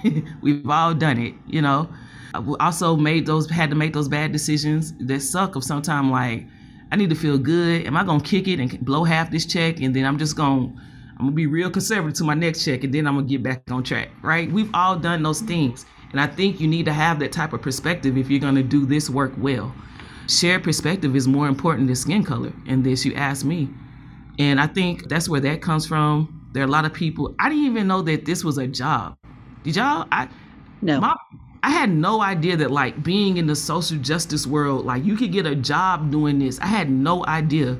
[0.42, 1.88] We've all done it, you know.
[2.34, 6.46] I also made those had to make those bad decisions that suck of sometime like
[6.90, 7.86] I need to feel good.
[7.86, 10.72] Am I gonna kick it and blow half this check and then I'm just gonna
[11.18, 13.62] I'm gonna be real conservative to my next check and then I'm gonna get back
[13.70, 14.50] on track, right?
[14.50, 15.86] We've all done those things.
[16.12, 18.86] And I think you need to have that type of perspective if you're gonna do
[18.86, 19.74] this work well.
[20.28, 23.68] Shared perspective is more important than skin color in this, you ask me.
[24.38, 26.48] And I think that's where that comes from.
[26.52, 29.16] There are a lot of people I didn't even know that this was a job.
[29.62, 30.28] Did y'all I
[30.82, 31.00] No.
[31.00, 31.14] my
[31.62, 35.32] I had no idea that like being in the social justice world, like you could
[35.32, 36.60] get a job doing this.
[36.60, 37.76] I had no idea,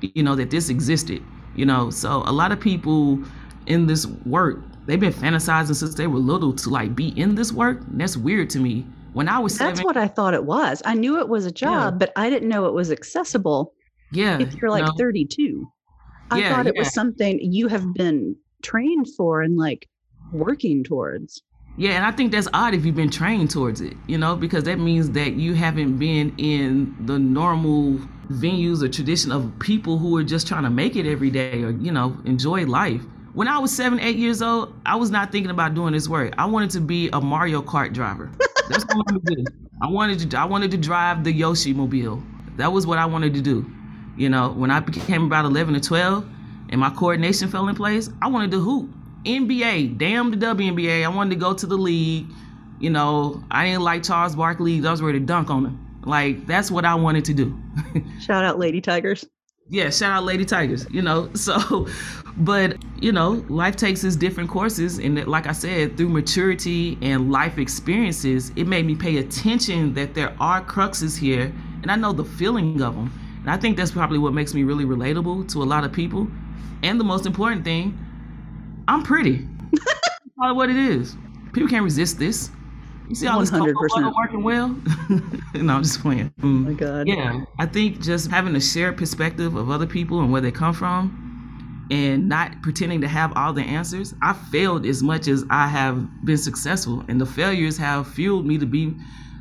[0.00, 1.22] you know, that this existed.
[1.54, 3.22] You know, so a lot of people
[3.66, 7.52] in this work, they've been fantasizing since they were little to like be in this
[7.52, 7.80] work.
[7.92, 8.86] That's weird to me.
[9.12, 10.82] When I was That's seven, what I thought it was.
[10.84, 13.72] I knew it was a job, but I didn't know it was accessible
[14.12, 15.70] yeah, if you're like no, 32.
[16.30, 19.88] I Yeah, thought it was something you have been trained for and like
[20.32, 21.42] working towards.
[21.76, 24.64] Yeah, and I think that's odd if you've been trained towards it, you know, because
[24.64, 27.98] that means that you haven't been in the normal
[28.28, 31.70] venues or tradition of people who are just trying to make it every day or,
[31.70, 33.02] you know, enjoy life.
[33.32, 36.34] When I was seven, eight years old, I was not thinking about doing this work.
[36.36, 38.28] I wanted to be a Mario Kart driver.
[38.68, 39.44] That's what I wanted to do.
[39.80, 42.22] I wanted to I wanted to drive the Yoshi mobile.
[42.56, 43.70] That was what I wanted to do.
[44.16, 46.26] You know, when I became about 11 or 12
[46.70, 48.90] and my coordination fell in place, I wanted to hoop.
[49.24, 51.04] NBA, damn the WNBA.
[51.04, 52.26] I wanted to go to the league.
[52.80, 54.84] You know, I didn't like Charles Barkley.
[54.84, 55.86] I was ready to dunk on him.
[56.04, 57.56] Like, that's what I wanted to do.
[58.20, 59.26] Shout out Lady Tigers.
[59.70, 61.30] Yeah, shout out Lady Tigers, you know.
[61.36, 61.86] So,
[62.36, 64.98] but, you know, life takes its different courses.
[64.98, 70.14] And like I said, through maturity and life experiences, it made me pay attention that
[70.14, 71.52] there are cruxes here.
[71.82, 73.12] And I know the feeling of them.
[73.40, 76.28] And I think that's probably what makes me really relatable to a lot of people.
[76.82, 77.98] And the most important thing,
[78.88, 79.46] I'm pretty.
[79.72, 81.16] That's probably what it is.
[81.52, 82.50] People can't resist this.
[83.10, 83.88] You see all this cocoa 100%.
[83.88, 84.68] butter working well?
[85.54, 86.32] no, I'm just playing.
[86.44, 87.08] Oh my God.
[87.08, 90.72] Yeah, I think just having a shared perspective of other people and where they come
[90.72, 94.14] from and not pretending to have all the answers.
[94.22, 98.58] I failed as much as I have been successful, and the failures have fueled me
[98.58, 98.94] to be,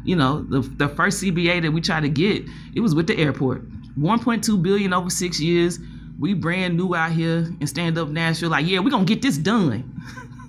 [0.03, 3.19] you know, the, the first CBA that we tried to get, it was with the
[3.19, 3.69] airport.
[3.99, 5.77] 1.2 billion over six years.
[6.19, 8.49] We brand new out here in stand up Nashville.
[8.49, 10.01] Like, yeah, we're gonna get this done.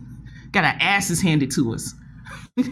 [0.52, 1.94] Got our asses handed to us.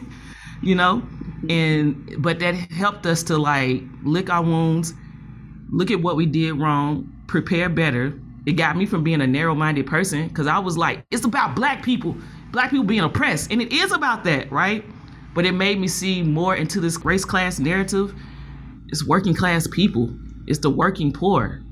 [0.62, 1.02] you know?
[1.48, 4.92] And but that helped us to like lick our wounds,
[5.70, 8.18] look at what we did wrong, prepare better.
[8.46, 11.82] It got me from being a narrow-minded person because I was like, it's about black
[11.82, 12.16] people,
[12.50, 14.84] black people being oppressed, and it is about that, right?
[15.34, 18.14] But it made me see more into this race class narrative.
[18.88, 20.12] It's working class people.
[20.46, 21.62] It's the working poor.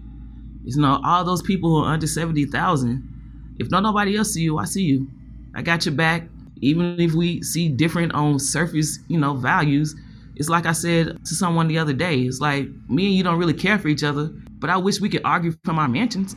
[0.65, 3.57] It's you know all those people who are under seventy thousand.
[3.59, 5.09] If not nobody else see you, I see you.
[5.55, 6.29] I got your back.
[6.61, 9.95] Even if we see different on surface, you know, values,
[10.37, 12.21] it's like I said to someone the other day.
[12.21, 15.09] It's like me and you don't really care for each other, but I wish we
[15.09, 16.37] could argue from our mansions.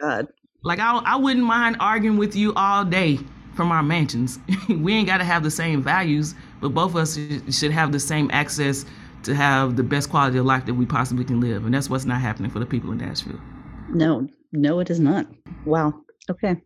[0.00, 0.28] God.
[0.64, 3.18] Like I, I wouldn't mind arguing with you all day
[3.54, 4.38] from our mansions.
[4.68, 7.90] we ain't got to have the same values, but both of us should- should have
[7.90, 8.84] the same access
[9.24, 12.04] to have the best quality of life that we possibly can live, and that's what's
[12.04, 13.40] not happening for the people in Nashville.
[13.88, 15.26] No, no, it is not.
[15.64, 15.94] Wow.
[16.30, 16.56] Okay.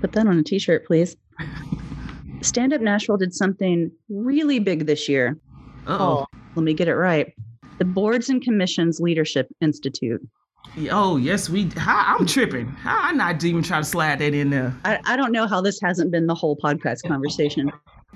[0.00, 1.16] Put that on a t shirt, please.
[2.44, 5.38] Stand Up Nashville did something really big this year.
[5.86, 7.32] Uh Oh, let me get it right.
[7.78, 10.20] The Boards and Commissions Leadership Institute.
[10.76, 10.88] oh.
[10.90, 11.68] Oh yes, we.
[11.76, 12.66] How, I'm tripping.
[12.68, 14.74] How I not even try to slide that in there?
[14.84, 17.70] I, I don't know how this hasn't been the whole podcast conversation.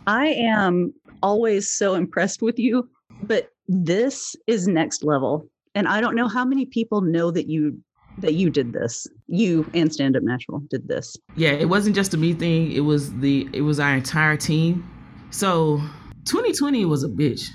[0.06, 2.88] I am always so impressed with you,
[3.22, 5.46] but this is next level.
[5.74, 7.78] And I don't know how many people know that you
[8.20, 9.06] that you did this.
[9.26, 11.16] You and Stand Up Nashville did this.
[11.36, 12.72] yeah, it wasn't just a me thing.
[12.72, 14.88] It was the it was our entire team.
[15.30, 15.80] So
[16.24, 17.48] 2020 was a bitch.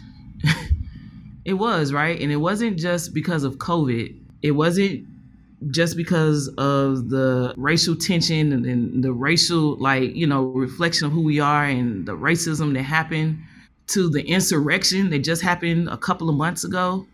[1.46, 4.20] it was right, and it wasn't just because of COVID.
[4.42, 5.08] It wasn't
[5.72, 11.14] just because of the racial tension and, and the racial like you know reflection of
[11.14, 13.40] who we are and the racism that happened
[13.88, 17.06] to the insurrection that just happened a couple of months ago.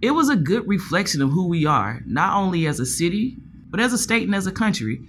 [0.00, 3.36] It was a good reflection of who we are, not only as a city,
[3.68, 5.00] but as a state and as a country.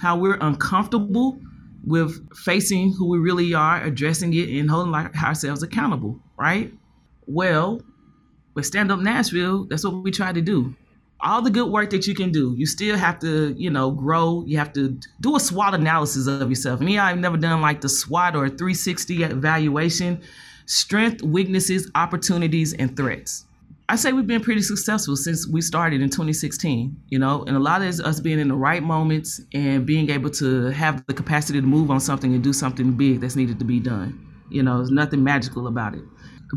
[0.00, 1.38] How we're uncomfortable
[1.86, 6.72] with facing who we really are, addressing it, and holding ourselves accountable, right?
[7.26, 7.80] Well,
[8.52, 10.74] with Stand Up Nashville, that's what we try to do.
[11.20, 14.44] All the good work that you can do, you still have to, you know, grow.
[14.46, 16.80] You have to do a SWOT analysis of yourself.
[16.80, 20.20] And yeah, I've never done like the SWOT or 360 evaluation
[20.66, 23.46] strength, weaknesses, opportunities, and threats.
[23.86, 27.60] I say we've been pretty successful since we started in 2016, you know, and a
[27.60, 31.60] lot of us being in the right moments and being able to have the capacity
[31.60, 34.26] to move on something and do something big that's needed to be done.
[34.50, 36.02] You know, there's nothing magical about it.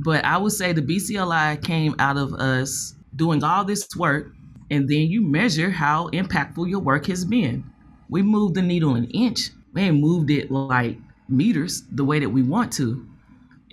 [0.05, 4.31] But I would say the BCLI came out of us doing all this work,
[4.71, 7.65] and then you measure how impactful your work has been.
[8.09, 9.49] We moved the needle an inch.
[9.73, 13.05] We ain't moved it like meters the way that we want to.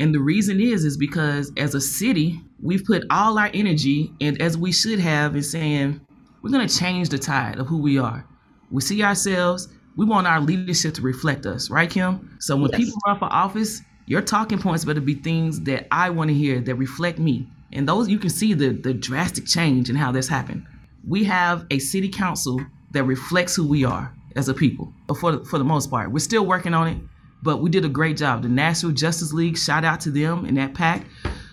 [0.00, 4.40] And the reason is is because as a city, we've put all our energy and
[4.40, 6.00] as we should have in saying,
[6.42, 8.26] we're gonna change the tide of who we are.
[8.70, 12.36] We see ourselves, we want our leadership to reflect us, right, Kim?
[12.40, 12.80] So when Yes.
[12.80, 16.60] people run for office, your talking points better be things that I want to hear
[16.60, 17.48] that reflect me.
[17.72, 20.64] And those you can see the the drastic change in how this happened.
[21.06, 22.60] We have a city council
[22.92, 24.92] that reflects who we are as a people.
[25.20, 26.98] For the, for the most part, we're still working on it,
[27.42, 28.42] but we did a great job.
[28.42, 31.04] The Nashville Justice League, shout out to them in that pack.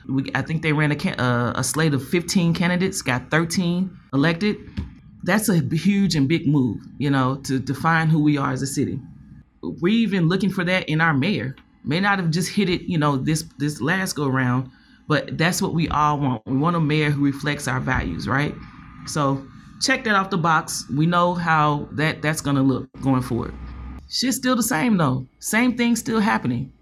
[0.08, 4.58] We, I think they ran a, uh, a slate of 15 candidates, got 13 elected.
[5.24, 8.68] That's a huge and big move, you know, to define who we are as a
[8.68, 9.00] city.
[9.62, 11.56] We're even looking for that in our mayor.
[11.84, 14.72] May not have just hit it, you know, this this last go around,
[15.08, 16.46] but that's what we all want.
[16.46, 18.56] We want a mayor who reflects our values, right?
[19.06, 19.46] So
[19.82, 20.86] check that off the box.
[20.90, 23.54] We know how that that's gonna look going forward.
[24.08, 25.28] Shit's still the same though.
[25.40, 26.74] Same thing still happening.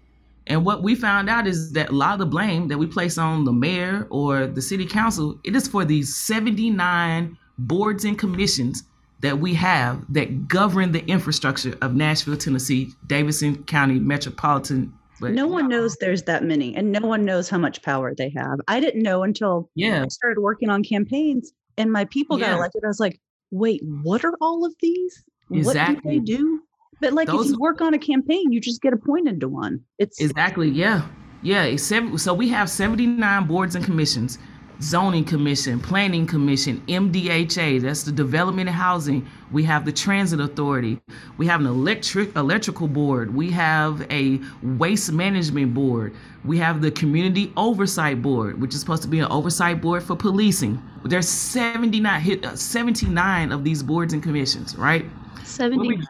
[0.46, 3.18] And what we found out is that a lot of the blame that we place
[3.18, 8.84] on the mayor or the city council, it is for these 79 boards and commissions
[9.20, 14.92] that we have that govern the infrastructure of Nashville, Tennessee, Davidson County Metropolitan.
[15.20, 18.30] But no one knows there's that many, and no one knows how much power they
[18.30, 18.58] have.
[18.66, 22.84] I didn't know until Yeah, I started working on campaigns and my people got elected.
[22.84, 23.20] I was like,
[23.50, 25.24] wait, what are all of these?
[25.48, 26.62] What do they do?
[27.00, 29.80] But like Those- if you work on a campaign, you just get appointed to one.
[29.98, 30.68] It's Exactly.
[30.68, 31.06] Yeah.
[31.42, 31.76] Yeah.
[31.76, 34.38] So we have 79 boards and commissions
[34.80, 39.26] zoning commission, planning commission, MDHA, that's the development and housing.
[39.52, 41.00] We have the transit authority.
[41.36, 43.34] We have an electric electrical board.
[43.34, 46.14] We have a waste management board.
[46.44, 50.16] We have the community oversight board, which is supposed to be an oversight board for
[50.16, 50.82] policing.
[51.04, 55.04] There's 79 hit uh, 79 of these boards and commissions, right?
[55.04, 55.88] Where 70.
[55.88, 56.06] we-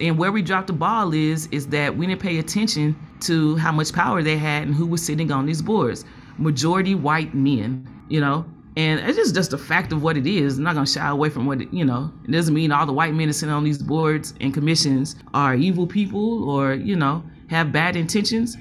[0.00, 3.72] and where we dropped the ball is is that we didn't pay attention to how
[3.72, 6.04] much power they had and who was sitting on these boards.
[6.36, 8.44] Majority white men, you know.
[8.76, 10.58] And it's just just a fact of what it is.
[10.58, 12.12] I'm not gonna shy away from what it, you know.
[12.26, 15.54] It doesn't mean all the white men that sit on these boards and commissions are
[15.54, 18.56] evil people or you know have bad intentions,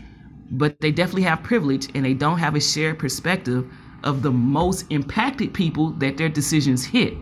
[0.51, 3.69] but they definitely have privilege and they don't have a shared perspective
[4.03, 7.13] of the most impacted people that their decisions hit.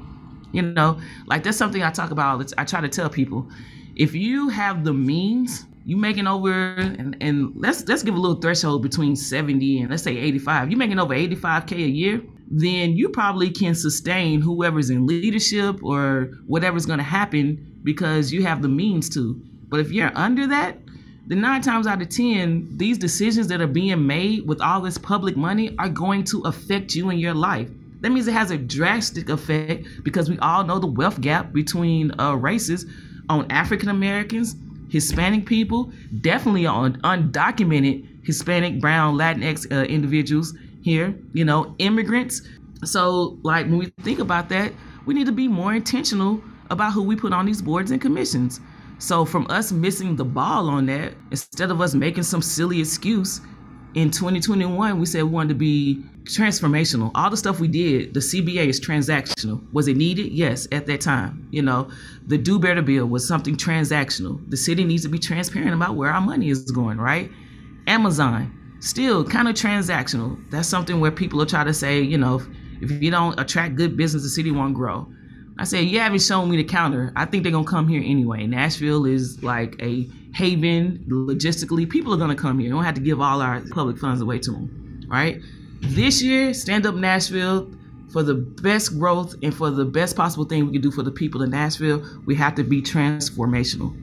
[0.51, 2.53] You know, like that's something I talk about.
[2.57, 3.49] I try to tell people,
[3.95, 8.41] if you have the means, you making over and, and let's let's give a little
[8.41, 10.71] threshold between 70 and let's say 85.
[10.71, 16.31] You making over 85k a year, then you probably can sustain whoever's in leadership or
[16.47, 19.39] whatever's going to happen because you have the means to.
[19.69, 20.77] But if you're under that,
[21.27, 24.97] then nine times out of ten, these decisions that are being made with all this
[24.97, 27.69] public money are going to affect you in your life.
[28.01, 32.19] That means it has a drastic effect because we all know the wealth gap between
[32.19, 32.85] uh, races
[33.29, 34.55] on African Americans,
[34.89, 42.41] Hispanic people, definitely on undocumented Hispanic, Brown, Latinx uh, individuals here, you know, immigrants.
[42.83, 44.71] So, like, when we think about that,
[45.05, 48.59] we need to be more intentional about who we put on these boards and commissions.
[48.97, 53.41] So, from us missing the ball on that, instead of us making some silly excuse,
[53.95, 57.11] in 2021, we said we wanted to be transformational.
[57.15, 59.61] All the stuff we did, the CBA is transactional.
[59.71, 60.33] Was it needed?
[60.33, 61.47] Yes, at that time.
[61.51, 61.89] You know,
[62.27, 64.39] the Do Better bill was something transactional.
[64.49, 67.31] The city needs to be transparent about where our money is going, right?
[67.87, 70.37] Amazon, still kind of transactional.
[70.49, 73.75] That's something where people will try to say, you know, if, if you don't attract
[73.75, 75.07] good business, the city won't grow.
[75.57, 77.13] I said, you haven't shown me the counter.
[77.15, 78.45] I think they're gonna come here anyway.
[78.45, 81.89] Nashville is like a haven logistically.
[81.89, 82.67] People are gonna come here.
[82.67, 85.41] We don't have to give all our public funds away to them, right?
[85.81, 87.71] This year, Stand Up Nashville,
[88.11, 91.11] for the best growth and for the best possible thing we can do for the
[91.11, 93.95] people in Nashville, we have to be transformational.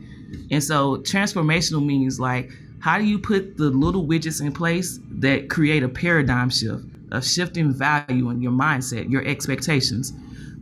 [0.50, 5.50] And so transformational means like how do you put the little widgets in place that
[5.50, 10.12] create a paradigm shift, a shift in value in your mindset, your expectations.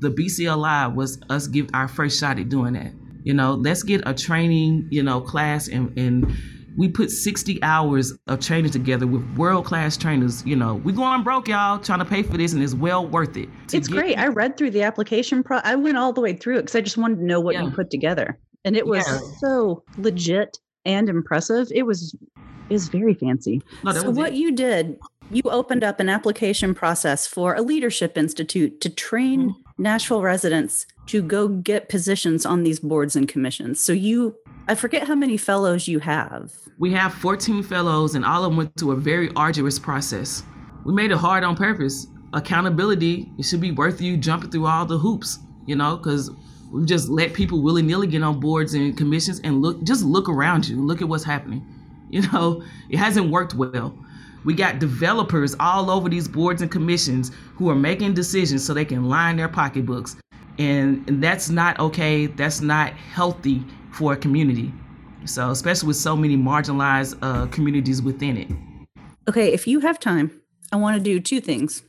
[0.00, 2.92] The BCLI was us give our first shot at doing that.
[3.24, 6.34] You know, let's get a training, you know, class and and
[6.78, 10.44] we put 60 hours of training together with world class trainers.
[10.46, 13.06] You know, we going on broke, y'all, trying to pay for this, and it's well
[13.06, 13.48] worth it.
[13.72, 14.18] It's get- great.
[14.18, 16.80] I read through the application pro I went all the way through it because I
[16.80, 18.38] just wanted to know what you put together.
[18.64, 19.18] And it was Yeah.
[19.40, 21.68] so legit and impressive.
[21.74, 22.14] It was
[22.68, 23.60] it was very fancy.
[23.84, 24.34] No, so what it.
[24.38, 24.96] you did,
[25.32, 29.82] you opened up an application process for a leadership institute to train Mm-hmm.
[29.82, 33.80] Nashville residents to go get positions on these boards and commissions.
[33.80, 34.36] So you
[34.68, 36.52] I forget how many fellows you have.
[36.78, 40.44] We have 14 fellows, and all of them went through a very arduous process.
[40.84, 42.06] We made it hard on purpose.
[42.32, 46.30] Accountability, it should be worth you jumping through all the hoops, you know, because
[46.70, 50.28] we just let people willy nilly get on boards and commissions and look, just look
[50.28, 51.66] around you, look at what's happening.
[52.12, 53.96] You know, it hasn't worked well.
[54.44, 58.84] We got developers all over these boards and commissions who are making decisions so they
[58.84, 60.16] can line their pocketbooks.
[60.61, 62.26] And, and that's not okay.
[62.26, 64.72] That's not healthy for a community.
[65.24, 68.48] So, especially with so many marginalized uh, communities within it.
[69.28, 70.40] Okay, if you have time,
[70.72, 71.82] I want to do two things.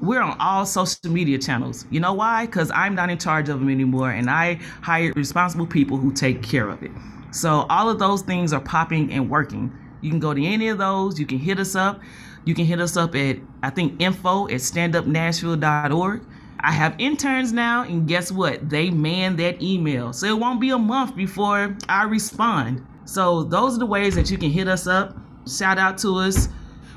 [0.00, 1.84] We're on all social media channels.
[1.90, 2.46] You know why?
[2.46, 6.42] Because I'm not in charge of them anymore, and I hired responsible people who take
[6.42, 6.90] care of it.
[7.32, 9.72] So all of those things are popping and working.
[10.00, 11.18] You can go to any of those.
[11.18, 12.00] You can hit us up.
[12.44, 16.26] You can hit us up at I think info at standupnashville.org.
[16.60, 18.68] I have interns now, and guess what?
[18.68, 20.12] They man that email.
[20.12, 22.86] So it won't be a month before I respond.
[23.04, 25.16] So those are the ways that you can hit us up.
[25.48, 26.48] Shout out to us.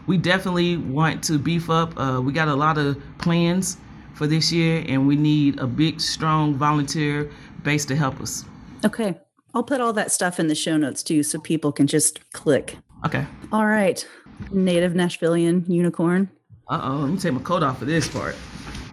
[0.06, 2.00] We definitely want to beef up.
[2.00, 3.78] Uh, we got a lot of plans
[4.14, 7.32] for this year, and we need a big, strong volunteer
[7.64, 8.46] base to help us.
[8.84, 9.20] Okay.
[9.56, 12.78] I'll put all that stuff in the show notes too so people can just click.
[13.06, 13.26] Okay.
[13.54, 14.06] All right.
[14.52, 16.30] Native Nashvillian unicorn.
[16.68, 16.98] Uh oh.
[16.98, 18.36] Let me take my coat off for this part.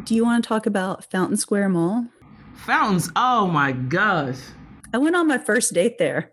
[0.05, 2.07] Do you want to talk about Fountain Square Mall?
[2.55, 3.11] Fountains.
[3.17, 4.39] Oh my gosh.
[4.95, 6.31] I went on my first date there.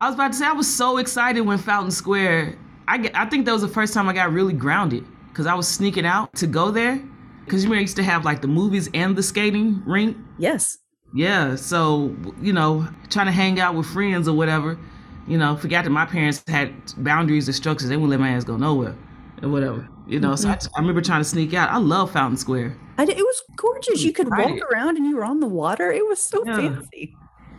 [0.00, 2.58] I was about to say I was so excited when Fountain Square.
[2.86, 5.54] I get, I think that was the first time I got really grounded because I
[5.54, 7.02] was sneaking out to go there.
[7.46, 10.16] Because you used to have like the movies and the skating rink.
[10.38, 10.78] Yes.
[11.12, 14.78] Yeah, so you know, trying to hang out with friends or whatever.
[15.26, 17.88] You know, forgot that my parents had boundaries and structures.
[17.88, 18.96] They wouldn't let my ass go nowhere
[19.42, 19.88] or whatever.
[20.06, 20.74] You know, so I, mm-hmm.
[20.76, 21.70] I remember trying to sneak out.
[21.70, 22.76] I love Fountain Square.
[22.98, 24.02] I it was gorgeous.
[24.02, 25.90] You could walk around and you were on the water.
[25.90, 26.56] It was so Yeah.
[26.56, 27.14] fancy.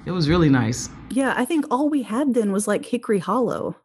[0.05, 0.89] It was really nice.
[1.09, 3.75] Yeah, I think all we had then was like Hickory Hollow.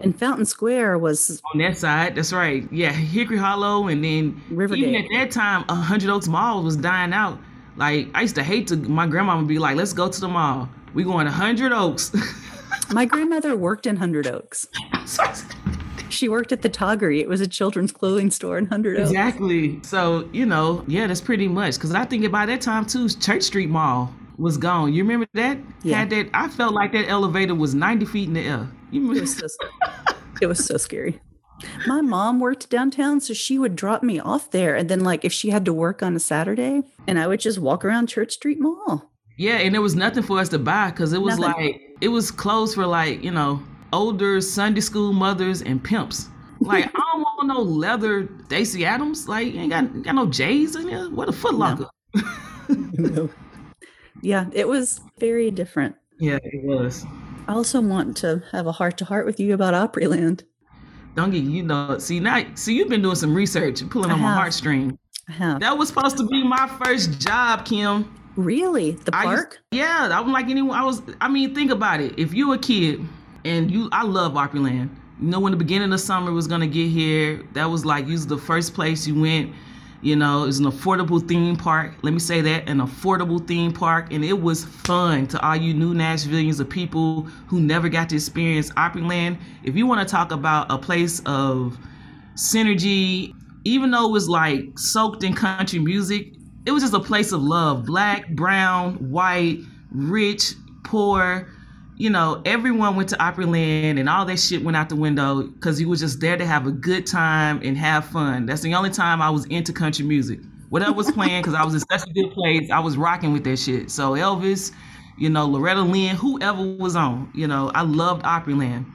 [0.00, 2.66] And Fountain Square was On that side, that's right.
[2.72, 4.78] Yeah, Hickory Hollow, and then Rivergate.
[4.78, 7.38] even at that time, Hundred Oaks Mall was dying out.
[7.78, 8.76] Like I used to hate to.
[8.76, 10.68] My grandma would be like, "Let's go to the mall.
[10.94, 12.12] We going to Hundred Oaks."
[12.92, 14.66] my grandmother worked in Hundred Oaks.
[16.10, 17.20] She worked at the Toggery.
[17.20, 19.10] It was a children's clothing store in Hundred Oaks.
[19.10, 19.78] Exactly.
[19.82, 21.74] So, you know, yeah, that's pretty much.
[21.74, 24.92] Because I think by that time, too, Church Street Mall was gone.
[24.94, 25.58] You remember that?
[25.82, 25.98] Yeah.
[25.98, 26.30] Had that?
[26.32, 28.66] I felt like that elevator was 90 feet in the air.
[28.90, 29.20] You It remember?
[29.20, 29.46] was so,
[30.40, 31.20] it was so scary.
[31.86, 34.76] My mom worked downtown, so she would drop me off there.
[34.76, 37.58] And then, like, if she had to work on a Saturday, and I would just
[37.58, 39.10] walk around Church Street Mall.
[39.36, 41.72] Yeah, and there was nothing for us to buy because it was Nothing.
[41.72, 46.28] like, it was closed for like, you know, older Sunday school mothers and pimps.
[46.60, 49.28] Like, I don't want no leather Daisy Adams.
[49.28, 51.08] Like, you ain't got, got no J's in there.
[51.08, 51.88] What a Foot Locker.
[54.20, 55.94] Yeah, it was very different.
[56.18, 57.04] Yeah, it was.
[57.46, 60.42] I also want to have a heart to heart with you about Opryland.
[61.18, 64.14] Don't get, you know, see, now, see, you've been doing some research and pulling I
[64.14, 64.46] on my uh-huh.
[64.46, 64.96] heartstring.
[65.28, 65.32] I.
[65.32, 65.58] Uh-huh.
[65.58, 68.16] That was supposed to be my first job, Kim.
[68.36, 68.92] Really?
[68.92, 69.58] The I park?
[69.72, 70.78] yeah, I'm like anyone.
[70.78, 71.02] I was.
[71.20, 72.16] I mean, think about it.
[72.16, 73.00] If you a kid
[73.44, 74.90] and you, I love Opryland.
[75.20, 78.12] You know, when the beginning of summer was gonna get here, that was like you
[78.12, 79.52] was the first place you went.
[80.00, 81.92] You know, it's an affordable theme park.
[82.02, 85.74] Let me say that an affordable theme park, and it was fun to all you
[85.74, 89.38] new Nashvillians, of people who never got to experience Opryland.
[89.64, 91.76] If you want to talk about a place of
[92.36, 93.32] synergy,
[93.64, 96.32] even though it was like soaked in country music,
[96.64, 97.84] it was just a place of love.
[97.84, 99.58] Black, brown, white,
[99.90, 101.48] rich, poor.
[102.00, 105.80] You know, everyone went to Opryland and all that shit went out the window because
[105.80, 108.46] you was just there to have a good time and have fun.
[108.46, 110.38] That's the only time I was into country music.
[110.68, 113.42] Whatever was playing, because I was in such a good place, I was rocking with
[113.44, 113.90] that shit.
[113.90, 114.70] So Elvis,
[115.16, 118.86] you know, Loretta Lynn, whoever was on, you know, I loved Opryland.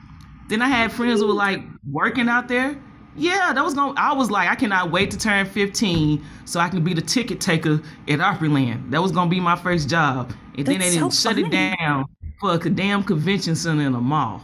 [0.47, 2.81] Then I had friends who were like working out there.
[3.17, 3.97] Yeah, that was going.
[3.97, 7.41] I was like, I cannot wait to turn 15 so I can be the ticket
[7.41, 8.91] taker at Opryland.
[8.91, 12.05] That was gonna be my first job, and then they That's didn't shut it down
[12.39, 14.41] for a damn convention center in a mall.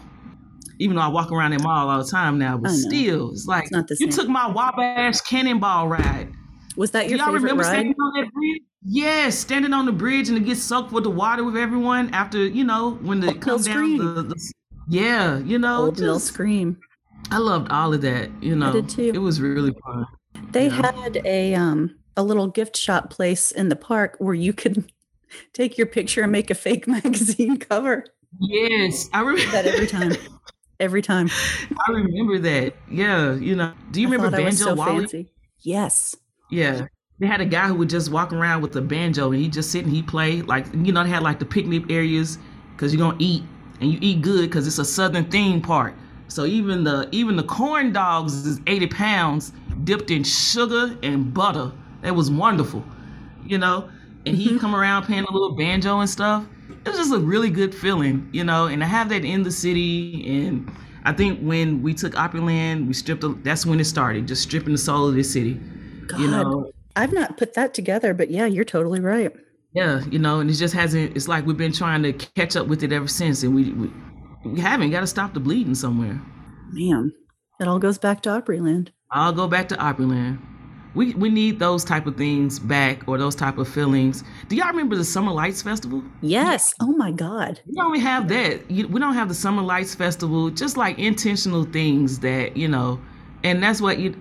[0.81, 3.67] Even though I walk around that mall all the time now, but still, it's like
[3.71, 6.29] It's you took my Wabash Cannonball ride.
[6.77, 7.69] Was that Do your y'all favorite remember ride?
[7.71, 8.61] standing on that bridge?
[8.83, 12.37] Yes, standing on the bridge and to get soaked with the water with everyone after
[12.45, 14.53] you know when the Old come down the, the
[14.87, 16.77] yeah you know Old just- Scream.
[17.31, 18.29] I loved all of that.
[18.41, 19.11] You know, did too.
[19.13, 20.05] It was really fun.
[20.51, 20.91] They Yeah.
[21.03, 24.89] had a um a little gift shop place in the park where you could
[25.53, 28.05] take your picture and make a fake magazine cover.
[28.39, 30.15] Yes, I remember That every time.
[30.79, 31.29] Every time.
[31.89, 32.73] I remember that.
[32.89, 33.73] Yeah, you know.
[33.91, 34.99] Do you I remember Banjo so Wally?
[34.99, 35.29] fancy.
[35.59, 36.15] Yes.
[36.49, 36.87] Yeah.
[37.19, 39.71] They had a guy who would just walk around with a banjo and he just
[39.71, 42.37] sit and he play like you know they had like the picnic areas
[42.71, 43.43] because you're gonna eat
[43.81, 45.95] and you eat good because it's a southern theme park.
[46.29, 49.51] So even the even the corn dogs is 80 pounds
[49.83, 51.73] dipped in sugar and butter.
[52.03, 52.85] That was wonderful,
[53.45, 53.89] you know.
[54.25, 54.57] And he mm-hmm.
[54.57, 56.45] come around playing a little banjo and stuff.
[56.85, 58.67] It was just a really good feeling, you know.
[58.67, 60.71] And to have that in the city, and
[61.05, 63.21] I think when we took Opryland, we stripped.
[63.21, 65.59] The, that's when it started, just stripping the soul of this city.
[66.07, 69.31] God, You know, I've not put that together, but yeah, you're totally right.
[69.73, 71.15] yeah, you know, and it just hasn't.
[71.15, 73.91] It's like we've been trying to catch up with it ever since, and we we,
[74.45, 74.91] we haven't.
[74.91, 76.19] Got to stop the bleeding somewhere.
[76.71, 77.13] Man,
[77.59, 78.89] it all goes back to Opryland.
[79.11, 80.39] I'll go back to Opryland.
[80.95, 84.23] We we need those type of things back or those type of feelings.
[84.47, 86.03] Do y'all remember the Summer Lights Festival?
[86.21, 86.73] Yes.
[86.81, 87.59] Oh my God.
[87.67, 88.69] We don't have that.
[88.71, 90.49] You- We don't have the Summer Lights Festival.
[90.49, 92.99] Just like intentional things that you know,
[93.43, 94.15] and that's what you.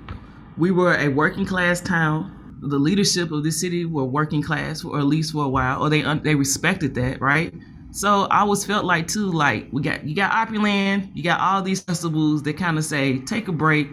[0.58, 2.34] We were a working class town.
[2.60, 5.88] The leadership of the city were working class, or at least for a while, or
[5.88, 7.54] they they respected that, right?
[7.92, 11.62] So I always felt like too, like we got you got Opryland, you got all
[11.62, 13.88] these festivals that kind of say take a break,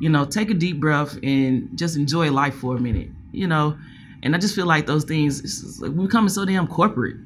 [0.00, 3.76] you know, take a deep breath and just enjoy life for a minute, you know.
[4.22, 7.16] And I just feel like those things like we're becoming so damn corporate.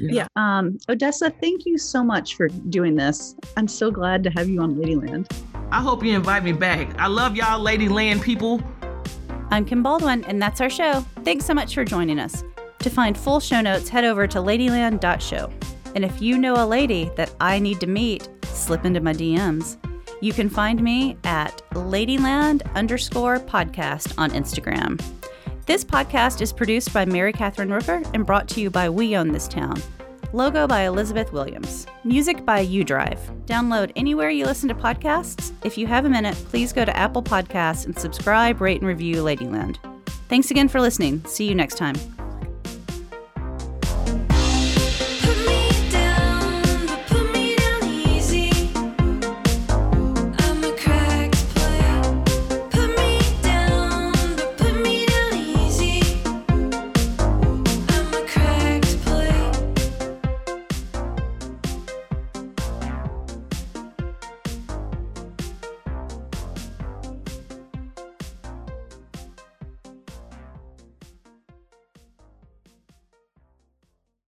[0.00, 0.26] Yeah.
[0.36, 3.34] Um, Odessa, thank you so much for doing this.
[3.56, 5.30] I'm so glad to have you on Ladyland.
[5.70, 6.88] I hope you invite me back.
[6.98, 8.62] I love y'all, Ladyland people.
[9.50, 11.04] I'm Kim Baldwin, and that's our show.
[11.24, 12.42] Thanks so much for joining us.
[12.80, 15.52] To find full show notes, head over to ladyland.show.
[15.94, 19.76] And if you know a lady that I need to meet, slip into my DMs.
[20.22, 25.02] You can find me at ladyland underscore podcast on Instagram.
[25.66, 29.32] This podcast is produced by Mary Catherine Rooker and brought to you by We Own
[29.32, 29.82] This Town.
[30.32, 31.88] Logo by Elizabeth Williams.
[32.04, 33.18] Music by UDrive.
[33.46, 35.50] Download anywhere you listen to podcasts.
[35.64, 39.16] If you have a minute, please go to Apple Podcasts and subscribe, rate, and review
[39.16, 39.78] Ladyland.
[40.28, 41.24] Thanks again for listening.
[41.26, 41.96] See you next time.